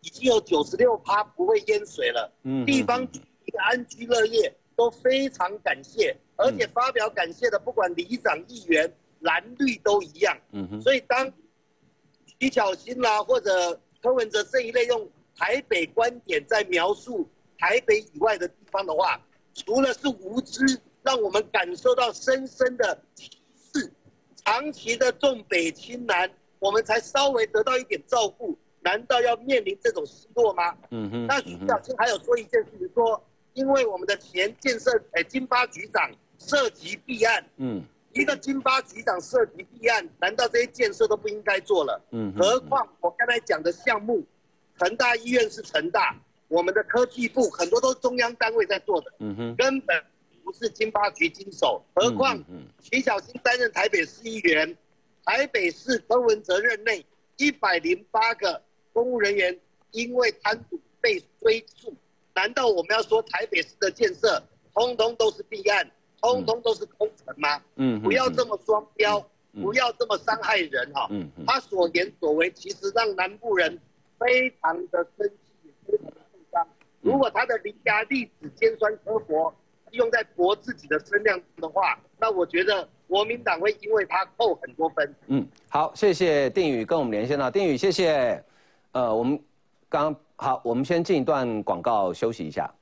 [0.00, 3.02] 已经有九十六趴不会淹水了，嗯，地方
[3.44, 8.90] 一个安居乐业都非常感谢，而且发表感谢的不管里长、议员、
[9.20, 11.32] 蓝绿都一样，嗯哼，所以当
[12.38, 19.20] 徐巧芯啦或者柯文哲这一类用台北观点在描述台北以外的地方的话，
[19.54, 23.30] 除了是无知，让我们感受到深深的歧
[23.72, 23.92] 视，
[24.36, 26.30] 长期的重北轻南。
[26.58, 30.76] 我们才稍微得到一点照顾，难道要面临这种失落吗？
[30.90, 31.26] 嗯哼。
[31.26, 33.22] 那徐小青还有说一件事情，说
[33.54, 37.82] 因为我们的前建设诶金发局长涉及弊案，嗯，
[38.12, 42.00] 一个金发局长涉及弊案，难道这些建设都不应该做了？
[42.10, 42.32] 嗯。
[42.36, 44.24] 何况我刚才讲的项目，
[44.78, 46.16] 成大医院是成大，
[46.48, 50.02] 我们的科技部很多都是中央单位在做的，嗯哼，根本
[50.44, 51.84] 不是金发局经手。
[51.94, 52.42] 何况
[52.80, 54.76] 徐小青担任台北市议员。
[55.22, 57.04] 台北市柯文哲任内，
[57.36, 58.60] 一百零八个
[58.92, 59.56] 公务人员
[59.90, 61.94] 因为贪赌被追诉，
[62.34, 64.42] 难道我们要说台北市的建设
[64.74, 65.88] 通通都是弊案，
[66.20, 67.60] 通通都是空城吗？
[67.76, 71.06] 嗯，不要这么双标，不要这么伤害人哈。
[71.10, 73.78] 嗯他所言所为其实让南部人
[74.18, 76.66] 非常的生气，非常的受伤。
[77.00, 79.52] 如果他的伶牙俐齿、尖酸刻薄
[79.92, 82.88] 用在博自己的声量的话，那我觉得。
[83.10, 85.14] 国民党会因为他扣很多分。
[85.26, 87.50] 嗯，好，谢谢定宇跟我们连线了。
[87.50, 88.40] 定宇，谢谢。
[88.92, 89.36] 呃，我们
[89.88, 92.72] 刚好，我们先进一段广告休息一下。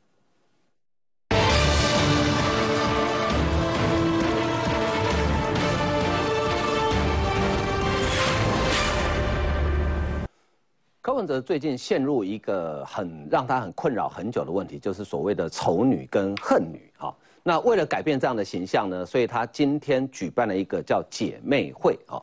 [11.08, 17.16] 柯文哲最近陷入一个很让他很困扰很久的问题，就是所谓的丑女跟恨女哈。
[17.42, 22.20] 那为了改变这样的形象呢，所以他今天举办了一个叫姐妹会啊。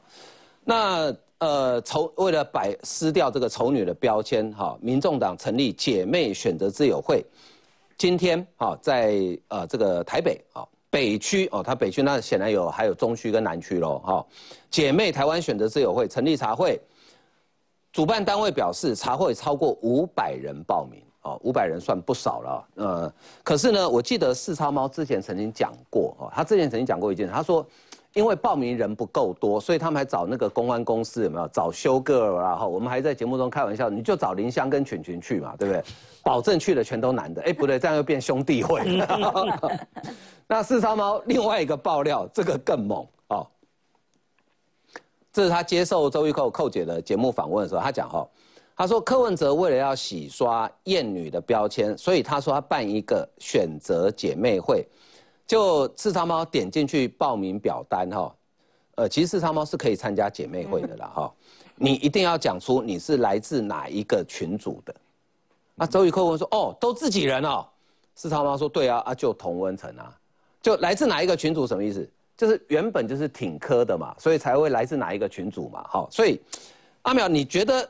[0.63, 7.25] 那呃丑为了摆撕掉这个丑女的标签哈，民众党成立姐妹选择自由会，
[7.97, 9.17] 今天哈在
[9.47, 14.23] 呃这个台北啊北区哦，他北区那显然有还有中区跟南区喽哈。
[14.69, 16.79] 姐妹台湾选择自由会成立茶会，
[17.95, 21.01] 主办单位表示茶会超过五百人报名。
[21.21, 27.65] 哦，五百人算不少了，呃，可是呢，我记得四超猫之前曾经讲过，哦，他之前曾经讲过一件事，他说，
[28.13, 35.83] 因为报名人不够多，所以他们还找那个公安公司有没有找修 girl 然后我们还在节目中开玩笑，你就找林香跟群群去嘛，对不对？
[36.21, 38.83] 保证去的全都男的，哎，不对，这样又变兄弟会。
[40.45, 43.47] 那四超猫另外一个爆料，这个更猛哦，
[45.35, 48.25] 这是他接受周玉蔻寇姐的节目访问的时候，他讲哈。
[48.73, 54.87] 他说柯文哲为了要洗刷艳女的标签，所以他说他办一个选择姐妹会，
[55.45, 58.35] 就四超猫点进去报名表单哈，
[58.95, 61.33] 呃，其实四超猫是可以参加姐妹会的啦哈，
[61.75, 64.95] 你一定要讲出你是来自哪一个群组的。
[65.75, 67.65] 那周玉蔻问说哦，都自己人哦，
[68.15, 70.17] 四超猫说对啊啊就同温层啊，
[70.61, 72.09] 就来自哪一个群组什么意思？
[72.37, 76.39] 就是原本就是挺科的嘛，所以才会来自哪一个群组嘛，好，所以
[77.01, 77.89] 阿淼你觉得？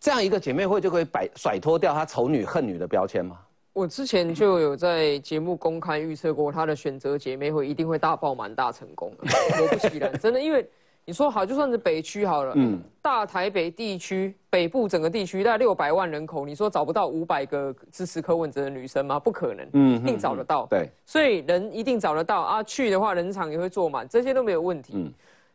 [0.00, 3.36] 这样一个姐妹会就可以摆甩脱掉她丑女恨女的标签吗？
[3.72, 9.12] 我之前就有在节目公开预测过，她的选择姐妹会一定会大爆满、大成功。
[9.18, 10.64] 果不其然，真的，因为
[11.08, 19.18] 你说好，就算是北区好了，嗯，大台北地区北部整个地区大概六百万人口，你说找不到五百个支持柯文哲的女生吗？
[19.18, 20.66] 不可能，嗯，一定找得到。
[20.66, 24.92] 对，所以人一定找得到啊，去的话人场也会坐满，这些都没有问题。
[24.96, 25.10] 嗯，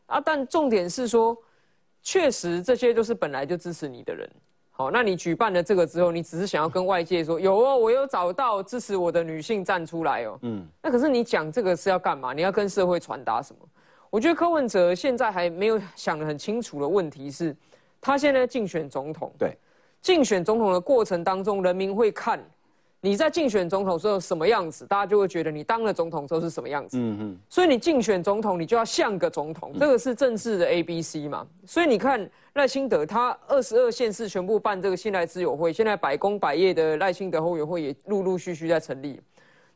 [0.07, 1.37] 啊，但重点是说。
[2.05, 4.29] 确实，这些都是本来就支持你的人。
[4.71, 10.37] 好，那你举办了这个之后，你只是想要跟外界说，有哦，我有找到支持我的女性站出来哦。
[10.41, 10.67] 嗯。
[10.81, 12.33] 那可是你讲这个是要干嘛？
[12.33, 13.65] 你要跟社会传达什么？
[14.13, 17.55] 我觉得柯文哲现在还没有想得很清楚的问题是，
[17.99, 19.33] 他现在竞选总统。
[19.39, 19.57] 对。
[20.03, 22.39] 竞选总统的过程当中，人民会看。
[23.01, 26.99] 你在竞选总统时候什么样子，大家就会觉得你当了总统之后是什么样子。
[26.99, 27.37] 嗯嗯。
[27.49, 31.47] 所以你竞选总统，你就要像个总统，这个是政治的 A B C 嘛。
[31.65, 39.19] 所以你看赖清德，他二十二县市全部办这个信赖之友会，现在百工百业的赖清德后援会也陆陆续续在成立。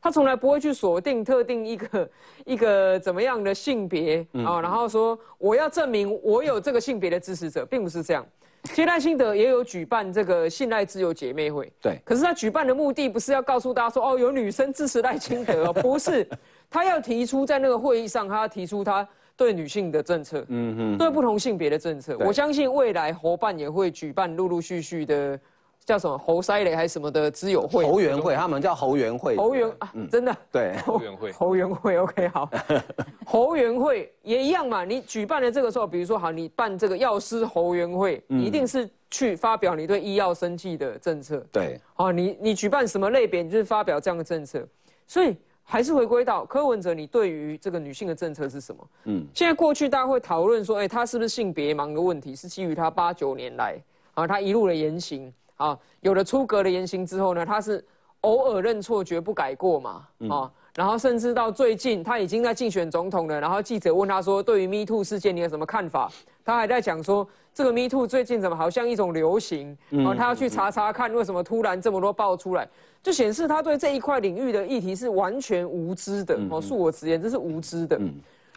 [0.01, 2.09] 他从来不会去锁定特定一个
[2.45, 8.25] 一个怎么样的性别啊，然后说我要证明我有这个性别的支持者，并不是这样。
[8.63, 12.01] 其实赖清德也有举办这个信赖自由姐妹会，对。
[12.03, 16.27] 可是他举办的目的不是要告诉大家说，哦，有女生支持赖清德， 不是。
[16.69, 22.17] 他要提出在那个会议上，他要提出他对女性的政策，嗯嗯，对不同性别的政策。
[22.19, 25.39] 我相信未来伙伴也会举办陆陆续续的
[25.87, 30.35] 叫什么侯塞雷还是什么的知友会，侯园会，他们叫侯园会，侯园啊，真的。
[30.51, 32.49] 对， 侯园会，侯园会，OK 好，
[33.25, 44.67] 侯园会也一样嘛，你举办了这个时候，比如说好，你办这个药师侯园会，你一定是去发表你对医药生计的政策，对，好，你你举办什么类别，你就是发表这样的政策，
[45.07, 45.35] 所以。
[45.69, 48.87] 还是回归到柯文哲，你对于这个女性的政策是什么？
[49.03, 52.33] 嗯，现在过去大家会讨论说，哎，他是不是性别盲的问题？
[52.33, 53.77] 是基于她八九年来
[54.13, 57.83] 啊，她一路的言行啊，有了出格的言行之后呢，他是
[58.21, 60.07] 偶尔认错绝不改过嘛？
[60.29, 66.11] 啊，然后甚至到最近他已经在竞选总统了，然后记者问他说，对于 Me Too 事件你有什么看法？
[66.43, 69.77] 他还在讲说，这个 Me Too 最近怎么好像一种流行？
[70.05, 72.67] 啊，他要去查查看为什么突然这么多爆出来。
[73.03, 77.99] 就显示他对这一块领域的议题是完全无知的哦，恕我直言，这是无知的。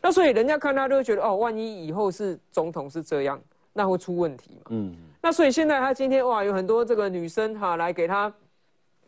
[0.03, 3.41] 那所以人家看他都会觉得哦，万一以后是总统是这样，
[3.73, 4.63] 那会出问题嘛？
[4.71, 4.97] 嗯。
[5.21, 8.33] 那所以现在他今天哇，有很多这个女生哈来给他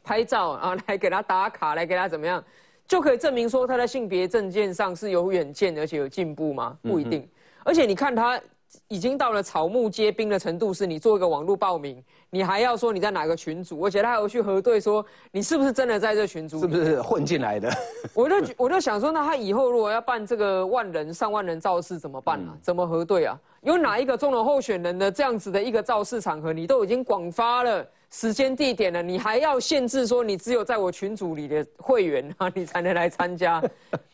[0.05, 2.43] 拍照啊，来给他打卡，来给他怎么样，
[2.87, 6.77] 就可以证明说他在性别证件上是有远见而且有进步吗？
[6.83, 7.29] 不一定。
[7.65, 8.41] 而且你看他。
[8.89, 17.71] 已经到了草木皆兵的程度，是你做一个网络报名，你还要说你在哪个群组，而且他还要去核对说你是不是真的在这群组，是不是混进来的？
[18.15, 22.53] 我就我就想说，那他以后如果要办这个万人上万人造势怎么办呢？
[22.63, 23.39] 怎么核对啊？
[23.63, 33.63] 有哪一个中了候选人的这样子的一个造势场合，你都已经广发了时间地点了，你还要限制说你只有在我群组里的会员啊，你才能来参加？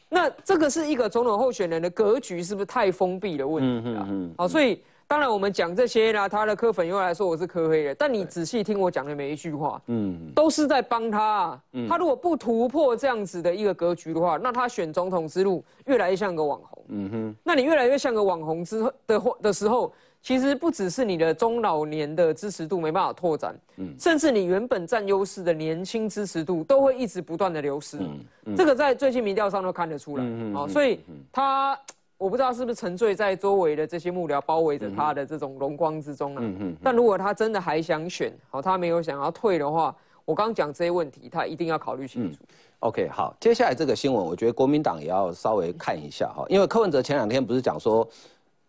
[0.08, 4.08] 那这个是一个总统候选人的格局，是不是太封闭的问题啊？
[4.38, 11.60] 好，所以当然我们讲这些呢，他的科粉又来说我是科黑的，但你仔细听我讲的每一句话，嗯，都是在帮他。
[11.88, 16.84] 他如果不突破这样子的一个格局的话，那他选总统之路越来越像个网红。
[16.88, 19.92] 嗯哼，那你越来越像个网红之的的时候。
[20.28, 27.96] 其实不只是你的中老年的支持度没办法拓展，嗯，甚至你原本占优势的年轻支持度都会一直不断的流失，
[28.44, 31.00] 嗯，这个在最近民调上都看得出来，嗯嗯，所以
[31.32, 31.74] 他
[32.18, 42.36] 我不知道是不是沉醉在周围的这些幕僚包围着他的这种荣光之中了，嗯嗯，但如果他真的还想选，好，他没有想要退的话，我刚讲这些问题，他一定要考虑清楚。
[42.80, 48.06] OK，好，接下来这个新闻，我觉得国民党也要稍微看一下哈，因为柯文哲前两天不是讲说。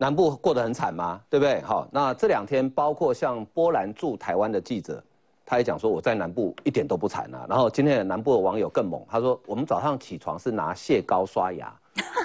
[0.01, 1.19] 南部过得很惨吗？
[1.29, 1.61] 对不对？
[1.61, 5.03] 好，那这两天包括像波兰驻台湾的记者，
[5.45, 7.45] 他也讲说我在南部一点都不惨啊。
[7.49, 11.77] 然后今天的南部的网友更猛，他说我们早上起床是拿蟹膏刷牙，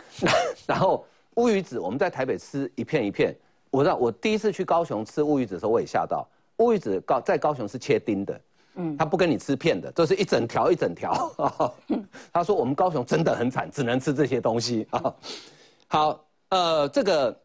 [0.66, 1.04] 然后
[1.34, 3.36] 乌鱼子我们在台北吃一片一片。
[3.72, 6.24] 我知道我第一次去高雄吃乌鱼子的时候，我也吓到，
[6.58, 8.40] 乌鱼子高在高雄是切丁的，
[8.76, 11.28] 嗯，他不跟你吃片的，这是一整条一整条。
[12.32, 15.12] 他说我们高雄真的很惨，只能吃这些东西啊。
[15.88, 17.36] 好，呃，这个。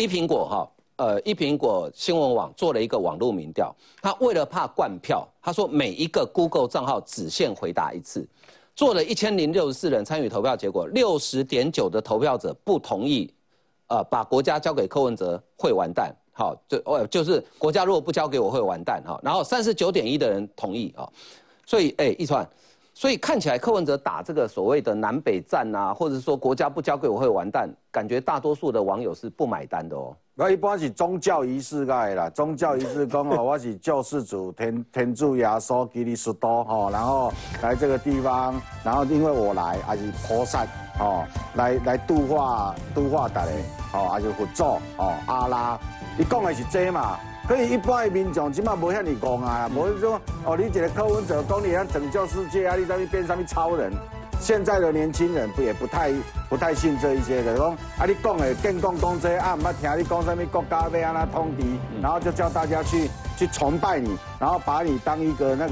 [0.00, 8.26] 一苹果哈，呃，一苹果新闻网做了一个网络民调，他为了怕灌票，他说每一个 Google 账号只限回答一次，
[8.74, 13.30] 做了一千零六十四人参与投票，结果六十点九的投票者不同意，
[13.88, 21.06] 呃，把国家交给柯文哲会完蛋，好，就哦就是国家如果不交给我会完蛋哈，然后三十九点一的人同意啊，
[21.66, 22.48] 所以哎，一川。
[23.00, 30.14] 所以看起来柯文哲打这个所谓的南北战啊，或者说国家不交给我会完蛋，感觉大多数的网友是不买单的哦。
[30.34, 37.32] 那一般是宗教仪式个啦，宗教仪式讲哦， 我是救世主天天主耶稣基督斯多哈，然后
[37.62, 40.66] 来这个地方，然后因为我来还是菩萨
[40.98, 41.24] 哦，
[41.54, 43.52] 来来度化度化大家
[43.94, 44.62] 哦，还是佛祖
[44.98, 45.80] 哦阿拉，
[46.18, 47.18] 你讲的是这嘛？
[47.50, 53.92] 所以一般的民众起码无遐尼戆啊，无说哦，你一个科文者讲你要拯救世界啊，你上面变上面超人。
[54.38, 56.12] 现在的年轻人不也不太
[56.48, 65.68] 不太信这一些的，讲啊你讲的更讲讲这啊，唔捌听你讲什么国家要安那通敌，然后就叫大家去去崇拜你，然后把你当一个那个。